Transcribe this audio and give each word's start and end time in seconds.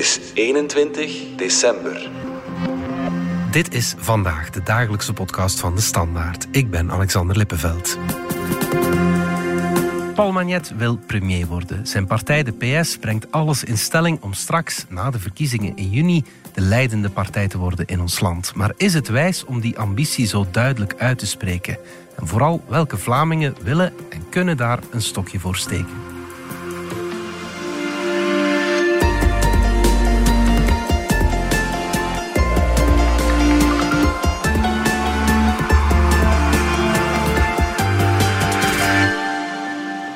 is 0.00 0.20
21 0.34 1.36
december. 1.36 2.10
Dit 3.50 3.74
is 3.74 3.94
vandaag 3.98 4.50
de 4.50 4.62
dagelijkse 4.62 5.12
podcast 5.12 5.60
van 5.60 5.74
de 5.74 5.80
Standaard. 5.80 6.46
Ik 6.50 6.70
ben 6.70 6.90
Alexander 6.90 7.36
Lippenveld. 7.36 7.98
Paul 10.14 10.32
Magnet 10.32 10.72
wil 10.76 10.96
premier 10.96 11.46
worden. 11.46 11.86
Zijn 11.86 12.06
partij, 12.06 12.42
de 12.42 12.52
PS, 12.52 12.96
brengt 12.96 13.32
alles 13.32 13.64
in 13.64 13.78
stelling 13.78 14.22
om 14.22 14.32
straks, 14.32 14.84
na 14.88 15.10
de 15.10 15.18
verkiezingen 15.18 15.76
in 15.76 15.90
juni, 15.90 16.24
de 16.52 16.60
leidende 16.60 17.10
partij 17.10 17.48
te 17.48 17.58
worden 17.58 17.86
in 17.86 18.00
ons 18.00 18.20
land. 18.20 18.54
Maar 18.54 18.72
is 18.76 18.94
het 18.94 19.08
wijs 19.08 19.44
om 19.44 19.60
die 19.60 19.78
ambitie 19.78 20.26
zo 20.26 20.46
duidelijk 20.50 20.94
uit 20.98 21.18
te 21.18 21.26
spreken? 21.26 21.78
En 22.16 22.26
vooral, 22.26 22.64
welke 22.68 22.96
Vlamingen 22.96 23.54
willen 23.62 23.92
en 24.10 24.28
kunnen 24.28 24.56
daar 24.56 24.78
een 24.90 25.02
stokje 25.02 25.38
voor 25.38 25.56
steken? 25.56 26.09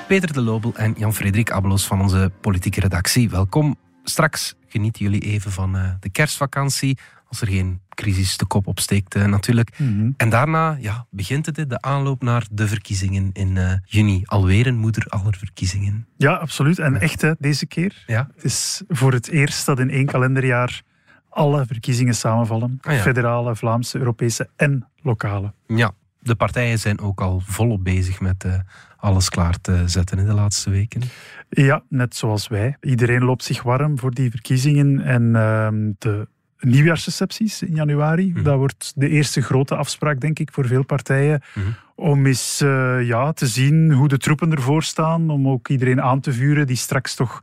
Peter 0.07 0.33
de 0.33 0.41
Lobel 0.41 0.75
en 0.75 0.95
Jan-Frederik 0.99 1.51
Abelos 1.51 1.87
van 1.87 2.01
onze 2.01 2.33
politieke 2.41 2.81
redactie. 2.81 3.31
Welkom. 3.31 3.77
Straks 4.03 4.55
genieten 4.69 5.05
jullie 5.05 5.21
even 5.21 5.51
van 5.51 5.77
uh, 5.77 5.91
de 6.01 6.11
kerstvakantie. 6.11 6.99
Als 7.29 7.41
er 7.41 7.47
geen 7.47 7.81
crisis 7.89 8.37
de 8.37 8.47
kop 8.47 8.67
opsteekt, 8.67 9.17
uh, 9.17 9.25
natuurlijk. 9.25 9.79
Mhm. 9.79 10.11
En 10.17 10.29
daarna 10.29 10.77
ja, 10.81 11.07
begint 11.11 11.47
het, 11.47 11.71
de 11.71 11.81
aanloop 11.81 12.23
naar 12.23 12.47
de 12.51 12.69
verkiezingen 12.69 13.31
in 13.33 13.57
uh, 13.57 13.73
juni. 13.85 14.23
Alweer 14.25 14.67
een 14.67 14.79
moeder 14.79 15.07
aller 15.09 15.37
verkiezingen. 15.37 16.07
Ja, 16.17 16.33
absoluut. 16.33 16.79
En 16.79 17.01
echt 17.01 17.21
hè, 17.21 17.33
deze 17.39 17.67
keer. 17.67 18.03
Ja. 18.07 18.29
Het 18.35 18.45
is 18.45 18.83
voor 18.89 19.13
het 19.13 19.29
eerst 19.29 19.67
dat 19.67 19.79
in 19.79 19.91
één 19.91 20.07
kalenderjaar 20.07 20.83
alle 21.29 21.67
verkiezingen 21.67 22.15
samenvallen. 22.15 22.79
Ah, 22.83 22.95
ja. 22.95 23.01
Federale, 23.01 23.57
Vlaamse, 23.57 23.99
Europese 23.99 24.49
en 24.57 24.89
lokale. 25.03 25.53
Ja, 25.67 25.93
de 26.21 26.35
partijen 26.35 26.79
zijn 26.79 27.01
ook 27.01 27.21
al 27.21 27.43
volop 27.45 27.85
bezig 27.85 28.21
met 28.21 28.45
uh, 28.45 28.55
alles 29.05 29.29
klaar 29.29 29.61
te 29.61 29.83
zetten 29.87 30.19
in 30.19 30.27
de 30.27 30.35
laatste 30.35 30.71
weken. 30.71 31.03
Ja, 31.49 31.83
net 31.89 32.17
zoals 32.17 32.49
wij. 32.49 32.77
Iedereen 32.81 33.25
loopt 33.25 33.45
zich 33.45 33.63
warm 33.63 33.99
voor 33.99 34.15
die 34.15 34.31
verkiezingen 34.31 35.01
en 35.01 35.23
uh, 35.23 35.69
de 35.99 36.29
nieuwjaarsrecepties 36.61 37.63
in 37.63 37.75
januari. 37.75 38.31
Mhm. 38.31 38.43
Dat 38.43 38.57
wordt 38.57 38.93
de 38.95 39.09
eerste 39.09 39.43
grote 39.43 39.75
afspraak, 39.75 40.21
denk 40.21 40.39
ik, 40.39 40.53
voor 40.53 40.67
veel 40.67 40.85
partijen. 40.85 41.43
Mhm. 41.55 41.67
Om 41.95 42.27
eens 42.27 42.61
uh, 42.63 43.07
ja, 43.07 43.33
te 43.33 43.47
zien 43.47 43.93
hoe 43.93 44.09
de 44.09 44.19
troepen 44.19 44.53
ervoor 44.53 44.83
staan. 44.83 45.31
Om 45.31 45.49
ook 45.49 45.69
iedereen 45.69 46.03
aan 46.03 46.21
te 46.21 46.33
vuren 46.33 46.67
die 46.67 46.77
straks 46.77 47.15
toch 47.15 47.43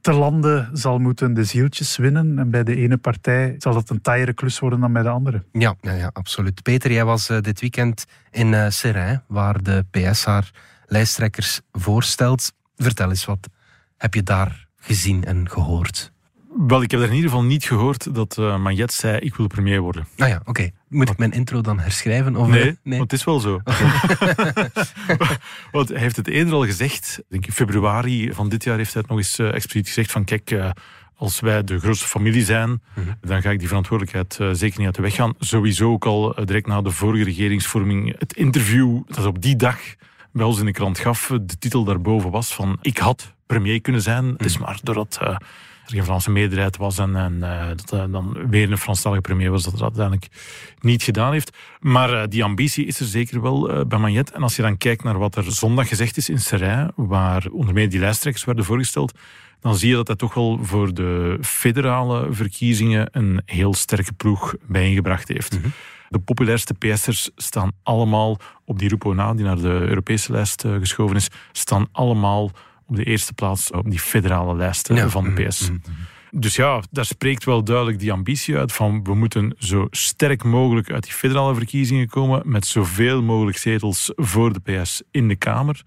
te 0.00 0.12
landen 0.12 0.68
zal 0.72 0.98
moeten 0.98 1.34
de 1.34 1.44
zieltjes 1.44 1.96
winnen. 1.96 2.38
En 2.38 2.50
bij 2.50 2.64
de 2.64 2.76
ene 2.76 2.96
partij 2.96 3.54
zal 3.58 3.72
dat 3.72 3.90
een 3.90 4.00
taaiere 4.00 4.32
klus 4.32 4.58
worden 4.58 4.80
dan 4.80 4.92
bij 4.92 5.02
de 5.02 5.08
andere. 5.08 5.42
Ja, 5.52 5.74
ja, 5.80 5.92
ja 5.92 6.10
absoluut. 6.12 6.62
Peter, 6.62 6.92
jij 6.92 7.04
was 7.04 7.30
uh, 7.30 7.40
dit 7.40 7.60
weekend 7.60 8.04
in 8.30 8.52
uh, 8.52 8.68
Seraing, 8.68 9.20
waar 9.26 9.62
de 9.62 9.84
PS 9.90 10.24
haar 10.24 10.50
lijsttrekkers 10.86 11.60
voorstelt. 11.72 12.52
Vertel 12.76 13.08
eens, 13.08 13.24
wat 13.24 13.48
heb 13.96 14.14
je 14.14 14.22
daar 14.22 14.66
gezien 14.76 15.24
en 15.24 15.50
gehoord? 15.50 16.12
Wel, 16.56 16.82
ik 16.82 16.90
heb 16.90 17.00
er 17.00 17.08
in 17.08 17.14
ieder 17.14 17.30
geval 17.30 17.44
niet 17.44 17.64
gehoord 17.64 18.14
dat 18.14 18.36
uh, 18.40 18.58
Magnet 18.58 18.92
zei, 18.92 19.18
ik 19.18 19.34
wil 19.34 19.46
premier 19.46 19.80
worden. 19.80 20.06
Nou 20.16 20.30
ja, 20.30 20.36
oké. 20.36 20.50
Okay. 20.50 20.72
Moet 20.88 21.10
ik 21.10 21.18
mijn 21.18 21.32
intro 21.32 21.60
dan 21.60 21.78
herschrijven? 21.78 22.36
Of 22.36 22.48
nee, 22.48 22.78
nee, 22.82 22.98
want 22.98 23.10
het 23.10 23.20
is 23.20 23.24
wel 23.24 23.40
zo. 23.40 23.60
Want 25.72 25.88
hij 25.88 25.98
heeft 25.98 26.16
het 26.16 26.28
eerder 26.28 26.54
al 26.54 26.64
gezegd, 26.64 27.22
denk 27.28 27.46
ik 27.46 27.52
februari 27.52 28.32
van 28.32 28.48
dit 28.48 28.64
jaar 28.64 28.76
heeft 28.76 28.92
hij 28.92 29.02
het 29.02 29.10
nog 29.10 29.18
eens 29.18 29.38
uh, 29.38 29.54
expliciet 29.54 29.86
gezegd 29.86 30.12
van 30.12 30.24
kijk, 30.24 30.50
uh, 30.50 30.70
als 31.16 31.40
wij 31.40 31.64
de 31.64 31.78
grootste 31.78 32.06
familie 32.06 32.44
zijn, 32.44 32.68
mm 32.68 32.80
-hmm. 32.94 33.16
dan 33.20 33.42
ga 33.42 33.50
ik 33.50 33.58
die 33.58 33.68
verantwoordelijkheid 33.68 34.38
uh, 34.40 34.48
zeker 34.52 34.78
niet 34.78 34.86
uit 34.86 34.96
de 34.96 35.02
weg 35.02 35.14
gaan. 35.14 35.34
Sowieso 35.38 35.92
ook 35.92 36.04
al 36.04 36.34
direct 36.44 36.66
na 36.66 36.82
de 36.82 36.90
vorige 36.90 37.24
regeringsvorming, 37.24 38.18
het 38.18 38.32
interview 38.32 39.02
dat 39.06 39.26
op 39.26 39.42
die 39.42 39.56
dag 39.56 39.78
ons 40.42 40.58
in 40.58 40.64
de 40.64 40.72
krant 40.72 40.98
gaf, 40.98 41.30
de 41.42 41.58
titel 41.58 41.84
daarboven 41.84 42.30
was 42.30 42.54
van 42.54 42.78
ik 42.80 42.98
had 42.98 43.34
premier 43.46 43.80
kunnen 43.80 44.02
zijn. 44.02 44.24
Mm. 44.24 44.32
Het 44.32 44.44
is 44.44 44.58
maar 44.58 44.78
doordat 44.82 45.18
er 45.20 45.42
geen 45.86 46.04
Franse 46.04 46.30
meerderheid 46.30 46.76
was 46.76 46.98
en, 46.98 47.16
en 47.16 47.34
uh, 47.34 47.66
dat 47.68 48.12
dan 48.12 48.48
weer 48.50 48.70
een 48.70 48.78
Franstalige 48.78 49.20
premier 49.20 49.50
was, 49.50 49.62
dat 49.62 49.72
dat 49.72 49.82
uiteindelijk 49.82 50.28
niet 50.80 51.02
gedaan 51.02 51.32
heeft. 51.32 51.56
Maar 51.80 52.12
uh, 52.12 52.22
die 52.28 52.44
ambitie 52.44 52.86
is 52.86 53.00
er 53.00 53.06
zeker 53.06 53.42
wel 53.42 53.70
uh, 53.70 53.84
bij 53.84 53.98
Magnet. 53.98 54.30
En 54.30 54.42
als 54.42 54.56
je 54.56 54.62
dan 54.62 54.76
kijkt 54.76 55.02
naar 55.02 55.18
wat 55.18 55.36
er 55.36 55.52
zondag 55.52 55.88
gezegd 55.88 56.16
is 56.16 56.28
in 56.28 56.40
Seraing, 56.40 56.92
waar 56.96 57.46
onder 57.50 57.74
meer 57.74 57.90
die 57.90 58.00
lijsttrekkers 58.00 58.44
werden 58.44 58.64
voorgesteld, 58.64 59.18
dan 59.64 59.76
zie 59.76 59.88
je 59.88 59.94
dat 59.94 60.06
hij 60.06 60.16
toch 60.16 60.34
wel 60.34 60.58
voor 60.62 60.94
de 60.94 61.38
federale 61.40 62.26
verkiezingen 62.30 63.08
een 63.12 63.42
heel 63.44 63.74
sterke 63.74 64.12
ploeg 64.12 64.54
bijeengebracht 64.66 65.28
heeft. 65.28 65.52
Mhm. 65.52 65.58
Mm 65.58 65.64
-hmm. 65.64 65.74
De 66.08 66.18
populairste 66.18 66.74
PS'ers 66.74 67.30
staan 67.36 67.72
allemaal 67.82 68.38
op 68.64 68.78
die 68.78 68.88
Rupo 68.88 69.12
na, 69.12 69.34
die 69.34 69.44
naar 69.44 69.56
de 69.56 69.68
Europese 69.68 70.32
lijst 70.32 70.64
geschoven 70.78 71.16
is, 71.16 71.28
staan 71.52 71.88
allemaal 71.92 72.50
op 72.86 72.96
de 72.96 73.04
eerste 73.04 73.32
plaats 73.32 73.70
op 73.70 73.90
die 73.90 73.98
federale 73.98 74.56
lijst 74.56 74.88
ja. 74.88 75.08
van 75.08 75.24
de 75.24 75.44
PS. 75.44 75.70
Mm 75.70 75.80
-hmm. 75.84 76.40
Dus 76.40 76.56
ja, 76.56 76.82
daar 76.90 77.04
spreekt 77.04 77.44
wel 77.44 77.64
duidelijk 77.64 77.98
die 77.98 78.12
ambitie 78.12 78.56
uit 78.56 78.72
van 78.72 79.04
we 79.04 79.14
moeten 79.14 79.54
zo 79.58 79.86
sterk 79.90 80.44
mogelijk 80.44 80.90
uit 80.90 81.02
die 81.02 81.12
federale 81.12 81.54
verkiezingen 81.54 82.08
komen 82.08 82.42
met 82.44 82.66
zoveel 82.66 83.22
mogelijk 83.22 83.58
zetels 83.58 84.12
voor 84.16 84.52
de 84.52 84.60
PS 84.60 85.02
in 85.10 85.28
de 85.28 85.36
Kamer. 85.36 85.82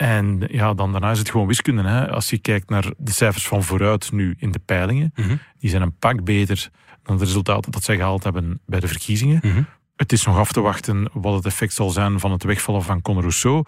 En 0.00 0.42
ja, 0.48 0.74
dan 0.74 0.92
daarna 0.92 1.10
is 1.10 1.18
het 1.18 1.30
gewoon 1.30 1.46
wiskunde. 1.46 1.82
Hè. 1.82 2.10
Als 2.10 2.30
je 2.30 2.38
kijkt 2.38 2.68
naar 2.70 2.92
de 2.96 3.12
cijfers 3.12 3.46
van 3.46 3.62
vooruit 3.62 4.12
nu 4.12 4.34
in 4.38 4.50
de 4.50 4.58
peilingen, 4.58 5.12
mm 5.14 5.24
-hmm. 5.24 5.38
die 5.58 5.70
zijn 5.70 5.82
een 5.82 5.96
pak 5.98 6.24
beter 6.24 6.70
dan 7.02 7.18
de 7.18 7.24
resultaten 7.24 7.72
dat 7.72 7.82
zij 7.82 7.96
gehaald 7.96 8.24
hebben 8.24 8.60
bij 8.66 8.80
de 8.80 8.88
verkiezingen. 8.88 9.40
Mm 9.42 9.52
-hmm. 9.52 9.66
Het 9.96 10.12
is 10.12 10.24
nog 10.24 10.38
af 10.38 10.52
te 10.52 10.60
wachten 10.60 11.10
wat 11.12 11.34
het 11.34 11.46
effect 11.46 11.72
zal 11.72 11.90
zijn 11.90 12.20
van 12.20 12.32
het 12.32 12.42
wegvallen 12.42 12.82
van 12.82 13.02
Conor 13.02 13.20
Rousseau. 13.20 13.64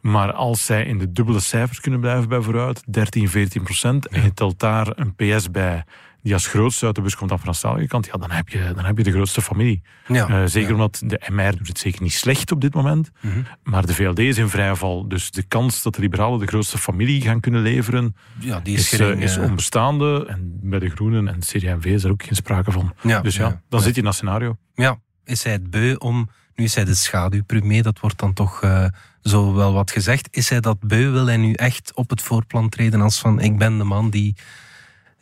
Maar 0.00 0.32
als 0.32 0.64
zij 0.64 0.84
in 0.84 0.98
de 0.98 1.12
dubbele 1.12 1.40
cijfers 1.40 1.80
kunnen 1.80 2.00
blijven 2.00 2.28
bij 2.28 2.40
vooruit, 2.40 2.82
13, 2.86 3.28
14 3.28 3.62
procent, 3.62 4.08
en 4.08 4.22
je 4.22 4.34
telt 4.34 4.58
daar 4.58 4.92
een 4.94 5.14
PS 5.14 5.50
bij 5.50 5.84
die 6.26 6.34
als 6.34 6.46
grootste 6.46 6.86
uit 6.86 6.94
de 6.94 7.00
bus 7.00 7.16
komt 7.16 7.32
aan 7.32 7.40
Franstalige 7.40 7.86
kant, 7.86 8.06
ja, 8.06 8.12
dan 8.12 8.30
heb 8.30 8.48
je, 8.48 8.72
dan 8.74 8.84
heb 8.84 8.96
je 8.96 9.02
de 9.02 9.10
grootste 9.10 9.42
familie. 9.42 9.82
Ja, 10.06 10.28
uh, 10.28 10.42
zeker 10.46 10.68
ja. 10.68 10.74
omdat 10.74 11.02
de 11.04 11.20
MR 11.30 11.56
doet 11.56 11.68
het 11.68 11.78
zeker 11.78 12.02
niet 12.02 12.12
slecht 12.12 12.52
op 12.52 12.60
dit 12.60 12.74
moment, 12.74 13.10
mm 13.20 13.32
-hmm. 13.32 13.46
maar 13.62 13.86
de 13.86 13.94
VLD 13.94 14.18
is 14.18 14.38
in 14.38 14.48
vrije 14.48 14.76
val. 14.76 15.08
Dus 15.08 15.30
de 15.30 15.42
kans 15.42 15.82
dat 15.82 15.94
de 15.94 16.00
liberalen 16.00 16.38
de 16.38 16.46
grootste 16.46 16.78
familie 16.78 17.20
gaan 17.20 17.40
kunnen 17.40 17.62
leveren, 17.62 18.16
ja, 18.38 18.60
die 18.60 18.76
is, 18.76 18.92
is, 18.92 19.00
is 19.00 19.36
uh... 19.36 19.42
onbestaande. 19.42 20.24
En 20.28 20.58
bij 20.62 20.78
de 20.78 20.90
Groenen 20.90 21.28
en 21.28 21.38
CD&V 21.38 21.84
is 21.84 22.04
er 22.04 22.10
ook 22.10 22.22
geen 22.22 22.36
sprake 22.36 22.72
van. 22.72 22.94
Dus 23.22 23.36
ja, 23.36 23.62
dan 23.68 23.80
zit 23.80 23.94
je 23.94 24.00
in 24.00 24.06
dat 24.06 24.14
scenario. 24.14 24.56
Ja, 24.74 24.98
is 25.24 25.42
hij 25.42 25.52
het 25.52 25.70
beu 25.70 25.94
om... 25.94 26.30
Nu 26.54 26.64
is 26.64 26.74
hij 26.74 26.84
de 26.84 26.94
schaduwpremier, 26.94 27.82
dat 27.82 28.00
wordt 28.00 28.18
dan 28.18 28.32
toch 28.32 28.62
uh, 28.62 28.86
zo 29.22 29.54
wel 29.54 29.72
wat 29.72 29.90
gezegd. 29.90 30.28
Is 30.30 30.48
hij 30.48 30.60
dat 30.60 30.80
beu? 30.80 31.10
Wil 31.10 31.26
hij 31.26 31.36
nu 31.36 31.52
echt 31.52 31.94
op 31.94 32.10
het 32.10 32.22
voorplan 32.22 32.68
treden 32.68 33.00
als 33.00 33.18
van 33.18 33.40
ik 33.40 33.58
ben 33.58 33.78
de 33.78 33.84
man 33.84 34.10
die 34.10 34.36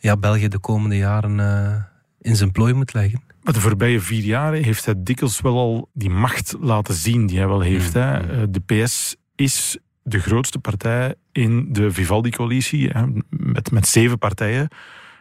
ja, 0.05 0.17
België 0.17 0.47
de 0.47 0.59
komende 0.59 0.97
jaren 0.97 1.37
uh, 1.37 1.75
in 2.21 2.35
zijn 2.35 2.51
plooi 2.51 2.73
moet 2.73 2.93
leggen? 2.93 3.23
Maar 3.43 3.53
de 3.53 3.59
voorbije 3.59 3.99
vier 3.99 4.23
jaren 4.23 4.63
heeft 4.63 4.85
hij 4.85 4.93
dikwijls 4.97 5.41
wel 5.41 5.57
al 5.57 5.89
die 5.93 6.09
macht 6.09 6.55
laten 6.59 6.93
zien 6.93 7.25
die 7.25 7.37
hij 7.37 7.47
wel 7.47 7.61
heeft. 7.61 7.93
Mm, 7.93 8.01
Hè. 8.01 8.41
Uh, 8.41 8.43
de 8.49 8.59
PS 8.59 9.15
is 9.35 9.77
de 10.03 10.19
grootste 10.19 10.59
partij 10.59 11.15
in 11.31 11.73
de 11.73 11.91
Vivaldi-coalitie, 11.91 12.91
met, 13.29 13.71
met 13.71 13.87
zeven 13.87 14.17
partijen. 14.17 14.67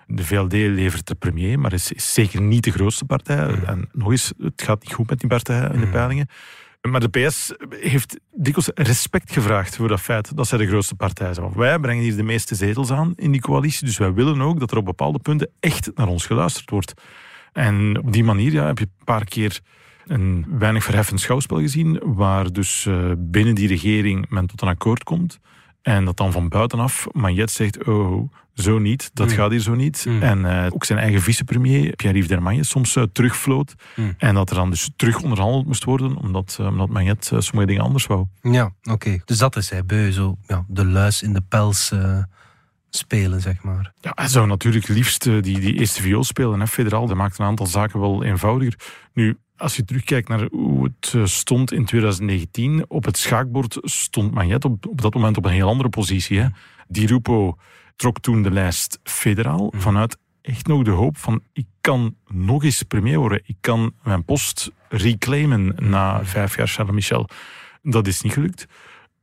De 0.06 0.24
VLD 0.24 0.52
levert 0.52 1.06
de 1.06 1.14
premier, 1.14 1.58
maar 1.58 1.72
is, 1.72 1.92
is 1.92 2.12
zeker 2.12 2.40
niet 2.40 2.64
de 2.64 2.70
grootste 2.70 3.04
partij. 3.04 3.46
Mm. 3.46 3.64
En 3.64 3.88
nog 3.92 4.10
eens, 4.10 4.32
het 4.38 4.62
gaat 4.62 4.82
niet 4.82 4.92
goed 4.92 5.10
met 5.10 5.20
die 5.20 5.28
partij 5.28 5.70
in 5.72 5.80
de 5.80 5.88
peilingen. 5.88 6.28
Maar 6.90 7.00
de 7.10 7.26
PS 7.26 7.52
heeft 7.70 8.20
dikwijls 8.32 8.70
respect 8.74 9.32
gevraagd 9.32 9.76
voor 9.76 9.88
dat 9.88 10.00
feit 10.00 10.36
dat 10.36 10.46
zij 10.46 10.58
de 10.58 10.66
grootste 10.66 10.94
partij 10.94 11.34
zijn. 11.34 11.52
Wij 11.52 11.78
brengen 11.78 12.02
hier 12.02 12.16
de 12.16 12.22
meeste 12.22 12.54
zetels 12.54 12.90
aan 12.90 13.12
in 13.16 13.32
die 13.32 13.40
coalitie, 13.40 13.86
dus 13.86 13.98
wij 13.98 14.12
willen 14.12 14.40
ook 14.40 14.60
dat 14.60 14.70
er 14.70 14.76
op 14.76 14.84
bepaalde 14.84 15.18
punten 15.18 15.50
echt 15.60 15.90
naar 15.94 16.08
ons 16.08 16.26
geluisterd 16.26 16.70
wordt. 16.70 16.94
En 17.52 17.98
op 17.98 18.12
die 18.12 18.24
manier 18.24 18.52
ja, 18.52 18.66
heb 18.66 18.78
je 18.78 18.84
een 18.84 19.04
paar 19.04 19.24
keer 19.24 19.60
een 20.06 20.46
weinig 20.48 20.84
verheffend 20.84 21.20
schouwspel 21.20 21.58
gezien, 21.58 22.00
waar 22.02 22.52
dus 22.52 22.84
uh, 22.84 23.12
binnen 23.18 23.54
die 23.54 23.68
regering 23.68 24.28
men 24.28 24.46
tot 24.46 24.62
een 24.62 24.68
akkoord 24.68 25.04
komt. 25.04 25.38
En 25.84 26.04
dat 26.04 26.16
dan 26.16 26.32
van 26.32 26.48
buitenaf 26.48 27.06
Magnet 27.12 27.50
zegt, 27.50 27.84
oh, 27.84 28.32
zo 28.54 28.78
niet, 28.78 29.10
dat 29.14 29.28
Mm. 29.28 29.34
gaat 29.34 29.50
hier 29.50 29.60
zo 29.60 29.74
niet. 29.74 30.04
Mm. 30.08 30.22
En 30.22 30.38
uh, 30.38 30.66
ook 30.70 30.84
zijn 30.84 30.98
eigen 30.98 31.20
vicepremier, 31.20 31.96
Pierre-Yves 31.96 32.28
Dermagne, 32.28 32.64
soms 32.64 32.96
uh, 32.96 33.04
terugvloot. 33.12 33.74
Mm. 33.96 34.14
En 34.18 34.34
dat 34.34 34.50
er 34.50 34.56
dan 34.56 34.70
dus 34.70 34.90
terug 34.96 35.22
onderhandeld 35.22 35.66
moest 35.66 35.84
worden, 35.84 36.16
omdat, 36.16 36.58
uh, 36.60 36.66
omdat 36.66 36.88
Magnet 36.88 37.24
sommige 37.38 37.66
dingen 37.66 37.82
anders 37.82 38.06
wou. 38.06 38.26
Ja, 38.42 38.64
oké. 38.64 38.92
Okay. 38.92 39.22
Dus 39.24 39.38
dat 39.38 39.56
is 39.56 39.70
hij, 39.70 39.84
beu, 39.84 40.10
zo 40.10 40.36
ja, 40.46 40.64
de 40.68 40.86
luis 40.86 41.22
in 41.22 41.32
de 41.32 41.42
pels 41.48 41.92
spelen, 42.90 43.40
zeg 43.40 43.62
maar. 43.62 43.92
Ja, 44.00 44.12
hij 44.14 44.28
zou 44.28 44.46
natuurlijk 44.46 44.88
liefst 44.88 45.22
die, 45.24 45.40
die 45.42 45.74
eerste 45.74 46.02
viool 46.02 46.24
spelen, 46.24 46.60
hè, 46.60 46.66
federaal. 46.66 47.06
Dat 47.06 47.16
maakt 47.16 47.38
een 47.38 47.46
aantal 47.46 47.66
zaken 47.66 48.00
wel 48.00 48.24
eenvoudiger. 48.24 48.78
Nu, 49.12 49.38
als 49.64 49.76
je 49.76 49.84
terugkijkt 49.84 50.28
naar 50.28 50.48
hoe 50.50 50.84
het 50.84 51.30
stond 51.30 51.72
in 51.72 51.84
2019, 51.84 52.84
op 52.88 53.04
het 53.04 53.16
schaakbord 53.16 53.78
stond 53.82 54.34
Magnet 54.34 54.64
op, 54.64 54.86
op 54.86 55.00
dat 55.00 55.14
moment 55.14 55.36
op 55.36 55.44
een 55.44 55.52
heel 55.52 55.68
andere 55.68 55.88
positie. 55.88 56.38
Hè. 56.38 56.46
Di 56.88 57.06
Rupo 57.06 57.58
trok 57.96 58.20
toen 58.20 58.42
de 58.42 58.50
lijst 58.50 58.98
federaal 59.02 59.70
Mm. 59.72 59.80
vanuit 59.80 60.16
echt 60.42 60.66
nog 60.66 60.82
de 60.82 60.90
hoop 60.90 61.16
van 61.16 61.42
ik 61.52 61.66
kan 61.80 62.14
nog 62.26 62.64
eens 62.64 62.82
premier 62.82 63.18
worden. 63.18 63.42
Ik 63.44 63.56
kan 63.60 63.92
mijn 64.02 64.24
post 64.24 64.70
reclaimen 64.88 65.74
na 65.78 66.24
vijf 66.24 66.56
jaar 66.56 66.68
Charles 66.68 66.94
Michel. 66.94 67.28
Dat 67.82 68.06
is 68.06 68.20
niet 68.20 68.32
gelukt. 68.32 68.66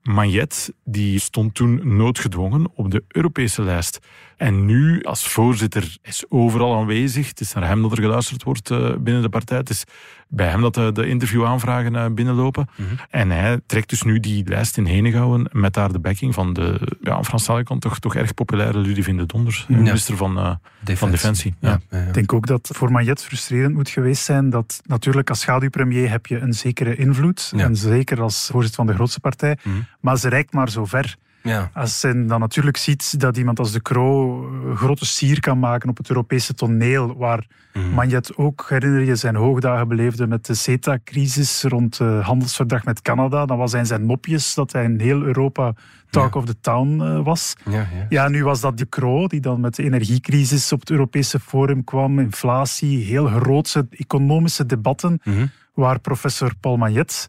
Magnet 0.01 0.73
die 0.83 1.19
stond 1.19 1.55
toen 1.55 1.97
noodgedwongen 1.97 2.71
op 2.73 2.91
de 2.91 3.03
Europese 3.07 3.61
lijst. 3.61 3.99
En 4.37 4.65
nu, 4.65 5.03
als 5.03 5.27
voorzitter, 5.27 5.97
is 6.01 6.25
overal 6.29 6.75
aanwezig. 6.75 7.27
Het 7.27 7.39
is 7.39 7.53
naar 7.53 7.67
hem 7.67 7.81
dat 7.81 7.91
er 7.91 8.01
geluisterd 8.01 8.43
wordt 8.43 8.69
uh, 8.69 8.95
binnen 8.97 9.21
de 9.21 9.29
partij. 9.29 9.57
Het 9.57 9.69
is 9.69 9.83
bij 10.33 10.47
hem 10.47 10.61
dat 10.61 10.73
de, 10.73 10.91
de 10.91 11.07
interviewaanvragen 11.07 11.93
uh, 11.93 12.05
binnenlopen. 12.11 12.69
Mm 12.75 12.85
-hmm. 12.85 12.97
En 13.09 13.29
hij 13.29 13.59
trekt 13.65 13.89
dus 13.89 14.01
nu 14.03 14.19
die 14.19 14.43
lijst 14.47 14.77
in 14.77 14.85
Henegouwen 14.85 15.49
met 15.51 15.73
daar 15.73 15.91
de 15.91 15.99
backing 15.99 16.33
van 16.33 16.53
de, 16.53 16.97
ja, 17.01 17.23
Frans 17.23 17.63
kant 17.63 17.81
toch, 17.81 17.99
toch 17.99 18.15
erg 18.15 18.33
populaire 18.33 18.77
Ludivine 18.77 19.17
de 19.17 19.25
Donders, 19.25 19.65
ja. 19.67 19.77
minister 19.77 20.17
van, 20.17 20.37
uh, 20.37 20.55
Defensie. 20.79 20.97
van 20.97 21.11
Defensie. 21.11 21.55
Ja. 21.59 21.79
Ik 22.07 22.13
denk 22.13 22.33
ook 22.33 22.47
dat 22.47 22.69
voor 22.73 22.91
Magnet 22.91 23.23
frustrerend 23.23 23.75
moet 23.75 23.89
geweest 23.89 24.23
zijn 24.23 24.49
dat 24.49 24.81
natuurlijk 24.85 25.29
als 25.29 25.39
schaduwpremier 25.39 26.09
heb 26.09 26.25
je 26.25 26.39
een 26.39 26.53
zekere 26.53 26.95
invloed. 26.95 27.53
En 27.55 27.75
zeker 27.75 28.21
als 28.21 28.49
voorzitter 28.51 28.75
van 28.83 28.87
de 28.87 28.93
grootste 28.93 29.19
partij. 29.19 29.57
Mm 29.63 29.73
-hmm. 29.73 29.85
Maar 29.99 30.17
ze 30.17 30.29
reikt 30.29 30.53
maar 30.53 30.69
zo 30.69 30.85
ver. 30.85 31.17
Ja. 31.43 31.69
Als 31.73 32.01
je 32.01 32.25
dan 32.25 32.39
natuurlijk 32.39 32.77
ziet 32.77 33.19
dat 33.19 33.37
iemand 33.37 33.59
als 33.59 33.71
de 33.71 33.81
Croo 33.81 34.49
grote 34.75 35.05
sier 35.05 35.39
kan 35.39 35.59
maken 35.59 35.89
op 35.89 35.97
het 35.97 36.09
Europese 36.09 36.53
toneel, 36.53 37.17
waar 37.17 37.47
mm. 37.73 37.89
Magnet 37.89 38.37
ook, 38.37 38.65
herinner 38.69 39.01
je, 39.01 39.15
zijn 39.15 39.35
hoogdagen 39.35 39.87
beleefde 39.87 40.27
met 40.27 40.45
de 40.45 40.53
CETA-crisis 40.53 41.63
rond 41.63 41.97
het 41.97 42.23
handelsverdrag 42.23 42.83
met 42.85 43.01
Canada. 43.01 43.45
Dan 43.45 43.57
was 43.57 43.71
hij 43.71 43.85
zijn 43.85 44.05
nopjes 44.05 44.53
dat 44.53 44.71
hij 44.71 44.83
in 44.83 44.99
heel 44.99 45.21
Europa 45.21 45.73
talk 46.09 46.33
ja. 46.33 46.39
of 46.39 46.45
the 46.45 46.59
town 46.61 47.01
uh, 47.01 47.23
was. 47.23 47.53
Ja, 47.65 47.71
ja. 47.71 48.05
ja, 48.09 48.27
nu 48.27 48.43
was 48.43 48.61
dat 48.61 48.77
de 48.77 48.89
Croo, 48.89 49.27
die 49.27 49.39
dan 49.39 49.59
met 49.59 49.75
de 49.75 49.83
energiecrisis 49.83 50.71
op 50.71 50.79
het 50.79 50.89
Europese 50.89 51.39
forum 51.39 51.83
kwam, 51.83 52.19
inflatie, 52.19 53.03
heel 53.03 53.25
grootse 53.25 53.87
economische 53.89 54.65
debatten, 54.65 55.19
mm 55.23 55.33
-hmm. 55.33 55.51
waar 55.73 55.99
professor 55.99 56.53
Paul 56.59 56.77
Magnet 56.77 57.27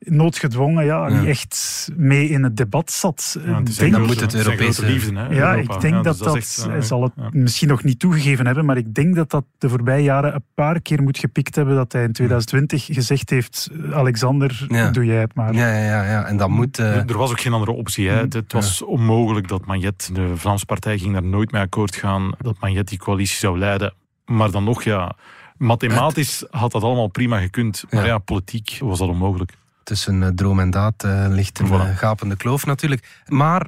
noodgedwongen 0.00 0.84
ja, 0.84 1.08
Ja. 1.08 1.18
niet 1.18 1.28
echt 1.28 1.88
mee 1.96 2.28
in 2.28 2.42
het 2.42 2.56
debat 2.56 2.90
zat. 2.90 3.36
Ja, 3.44 3.54
het 3.62 3.76
denk- 3.78 3.98
moet 3.98 4.20
het 4.20 4.34
Europese- 4.34 4.86
liefde, 4.86 5.18
hè, 5.18 5.26
ja, 5.26 5.50
Europa. 5.54 5.74
ik 5.74 5.80
denk 5.80 5.94
Ja, 5.94 6.02
dat 6.02 6.16
dus 6.18 6.26
dat, 6.26 6.36
echt, 6.36 6.64
hij 6.66 6.76
eh, 6.76 6.82
zal 6.82 7.02
het 7.02 7.12
ja. 7.16 7.28
misschien 7.32 7.68
nog 7.68 7.82
niet 7.84 7.98
toegegeven 7.98 8.46
hebben, 8.46 8.64
maar 8.64 8.76
ik 8.76 8.94
denk 8.94 9.14
dat 9.14 9.30
dat 9.30 9.44
de 9.58 9.68
voorbije 9.68 10.02
jaren 10.02 10.34
een 10.34 10.44
paar 10.54 10.80
keer 10.80 11.02
moet 11.02 11.18
gepikt 11.18 11.54
hebben 11.54 11.74
dat 11.74 11.92
hij 11.92 12.02
in 12.02 12.12
2020 12.12 12.84
gezegd 12.84 13.30
heeft, 13.30 13.70
Alexander, 13.92 14.64
Ja. 14.68 14.90
doe 14.90 15.04
jij 15.04 15.20
het 15.20 15.34
maar. 15.34 15.54
Ja, 15.54 15.68
ja, 15.74 15.84
ja, 15.84 16.02
ja. 16.10 16.24
En 16.24 16.36
dan 16.36 16.50
moet... 16.50 16.78
eh, 16.78 16.96
Er 16.96 17.18
was 17.18 17.30
ook 17.30 17.40
geen 17.40 17.52
andere 17.52 17.72
optie. 17.72 18.08
Hè. 18.08 18.16
Het, 18.16 18.32
het 18.32 18.52
was 18.52 18.82
onmogelijk 18.82 19.48
dat 19.48 19.66
Magnet, 19.66 20.10
de 20.12 20.32
Vlaamse 20.36 20.66
partij, 20.66 20.98
ging 20.98 21.12
daar 21.12 21.22
nooit 21.24 21.52
mee 21.52 21.62
akkoord 21.62 21.96
gaan 21.96 22.32
dat 22.38 22.56
Magnet 22.60 22.88
die 22.88 22.98
coalitie 22.98 23.36
zou 23.36 23.58
leiden. 23.58 23.94
Maar 24.24 24.50
dan 24.50 24.64
nog, 24.64 24.82
ja, 24.82 25.12
mathematisch 25.56 26.44
had 26.50 26.72
dat 26.72 26.82
allemaal 26.82 27.06
prima 27.08 27.40
gekund. 27.40 27.84
Maar 27.90 28.00
Ja. 28.02 28.06
ja, 28.08 28.18
politiek 28.18 28.78
was 28.80 28.98
dat 28.98 29.08
onmogelijk. 29.08 29.52
Tussen 29.82 30.22
eh, 30.22 30.28
droom 30.28 30.60
en 30.60 30.70
daad 30.70 31.04
eh, 31.04 31.26
ligt 31.28 31.58
een 31.58 31.66
Voilà. 31.68 31.70
eh, 31.70 31.96
gapende 31.96 32.36
kloof 32.36 32.66
natuurlijk. 32.66 33.22
Maar 33.28 33.66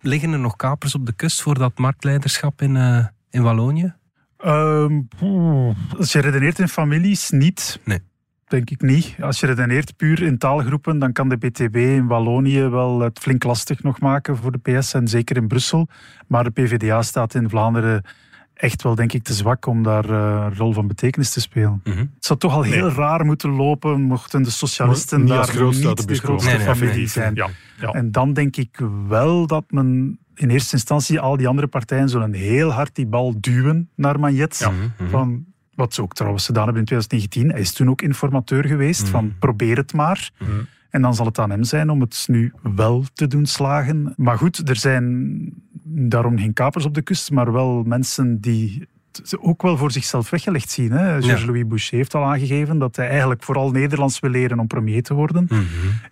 liggen 0.00 0.32
er 0.32 0.38
nog 0.38 0.56
kapers 0.56 0.94
op 0.94 1.06
de 1.06 1.12
kust 1.12 1.42
voor 1.42 1.58
dat 1.58 1.78
marktleiderschap 1.78 2.62
in, 2.62 2.76
eh, 2.76 3.06
in 3.30 3.42
Wallonië? 3.42 3.94
Ehm, 4.38 5.00
als 5.98 6.12
je 6.12 6.20
redeneert 6.20 6.58
in 6.58 6.68
families, 6.68 7.30
niet. 7.30 7.80
Nee. 7.84 8.00
Denk 8.46 8.70
ik 8.70 8.80
niet. 8.82 9.16
Als 9.20 9.40
je 9.40 9.46
redeneert 9.46 9.96
puur 9.96 10.22
in 10.22 10.38
taalgroepen, 10.38 10.98
dan 10.98 11.12
kan 11.12 11.28
de 11.28 11.36
BTB 11.36 11.76
in 11.76 12.06
Wallonië 12.06 12.62
wel 12.68 13.00
het 13.00 13.18
flink 13.18 13.44
lastig 13.44 13.82
nog 13.82 14.00
maken 14.00 14.36
voor 14.36 14.52
de 14.52 14.58
PS 14.58 14.94
en 14.94 15.08
zeker 15.08 15.36
in 15.36 15.48
Brussel. 15.48 15.88
Maar 16.26 16.44
de 16.44 16.50
PVDA 16.50 17.02
staat 17.02 17.34
in 17.34 17.48
Vlaanderen 17.48 18.02
echt 18.62 18.82
wel, 18.82 18.94
denk 18.94 19.12
ik, 19.12 19.22
te 19.22 19.32
zwak 19.32 19.66
om 19.66 19.82
daar 19.82 20.10
eh, 20.10 20.46
een 20.46 20.56
rol 20.56 20.72
van 20.72 20.86
betekenis 20.86 21.30
te 21.30 21.40
spelen. 21.40 21.80
Mhm. 21.84 21.98
Het 21.98 22.08
zou 22.18 22.38
toch 22.38 22.52
al 22.52 22.62
heel 22.62 22.86
Nee. 22.86 22.94
raar 22.94 23.24
moeten 23.24 23.50
lopen 23.50 24.00
mochten 24.00 24.42
de 24.42 24.50
socialisten 24.50 25.20
niet 25.20 25.28
daar 25.28 25.38
als 25.38 25.50
grootste 25.50 25.88
uit 25.88 25.98
niet 25.98 26.08
de 26.08 26.14
grootste. 26.14 26.48
Nee, 26.48 26.58
nee, 26.58 26.74
familie 26.74 26.96
nee. 26.96 27.06
zijn. 27.06 27.34
Ja, 27.34 27.48
ja. 27.80 27.88
En 27.88 28.10
dan 28.10 28.32
denk 28.32 28.56
ik 28.56 28.80
wel 29.08 29.46
dat 29.46 29.64
men 29.68 30.18
in 30.34 30.50
eerste 30.50 30.74
instantie 30.74 31.20
al 31.20 31.36
die 31.36 31.48
andere 31.48 31.66
partijen 31.66 32.08
zullen 32.08 32.32
heel 32.32 32.70
hard 32.70 32.94
die 32.94 33.06
bal 33.06 33.34
duwen 33.40 33.88
naar 33.94 34.20
Magnet. 34.20 34.58
Ja. 34.58 34.70
Mhm, 34.70 34.80
mhm. 34.98 35.10
Van, 35.10 35.44
wat 35.74 35.94
ze 35.94 36.02
ook 36.02 36.14
trouwens 36.14 36.46
gedaan 36.46 36.64
hebben 36.64 36.80
in 36.82 36.88
2019. 36.88 37.50
Hij 37.50 37.60
is 37.60 37.72
toen 37.72 37.90
ook 37.90 38.02
informateur 38.02 38.64
geweest 38.64 39.08
van 39.08 39.34
probeer 39.38 39.76
het 39.76 39.92
maar. 39.92 40.30
En 40.90 41.02
dan 41.02 41.14
zal 41.14 41.26
het 41.26 41.38
aan 41.38 41.50
hem 41.50 41.64
zijn 41.64 41.90
om 41.90 42.00
het 42.00 42.24
nu 42.26 42.52
wel 42.74 43.04
te 43.14 43.26
doen 43.26 43.46
slagen. 43.46 44.14
Maar 44.16 44.38
goed, 44.38 44.68
er 44.68 44.76
zijn 44.76 45.38
daarom 45.94 46.38
geen 46.38 46.52
kapers 46.52 46.84
op 46.84 46.94
de 46.94 47.02
kust, 47.02 47.30
maar 47.30 47.52
wel 47.52 47.82
mensen 47.82 48.40
die 48.40 48.88
ook 49.40 49.62
wel 49.62 49.76
voor 49.76 49.90
zichzelf 49.90 50.30
weggelegd 50.30 50.70
zien. 50.70 50.90
hè. 50.92 51.22
Georges-Louis 51.22 51.66
Boucher 51.66 51.96
heeft 51.96 52.14
al 52.14 52.24
aangegeven 52.24 52.78
dat 52.78 52.96
hij 52.96 53.08
eigenlijk 53.08 53.42
vooral 53.42 53.70
Nederlands 53.70 54.18
wil 54.20 54.30
leren 54.30 54.58
om 54.58 54.66
premier 54.66 55.02
te 55.02 55.14
worden. 55.14 55.46
Mhm. 55.48 55.60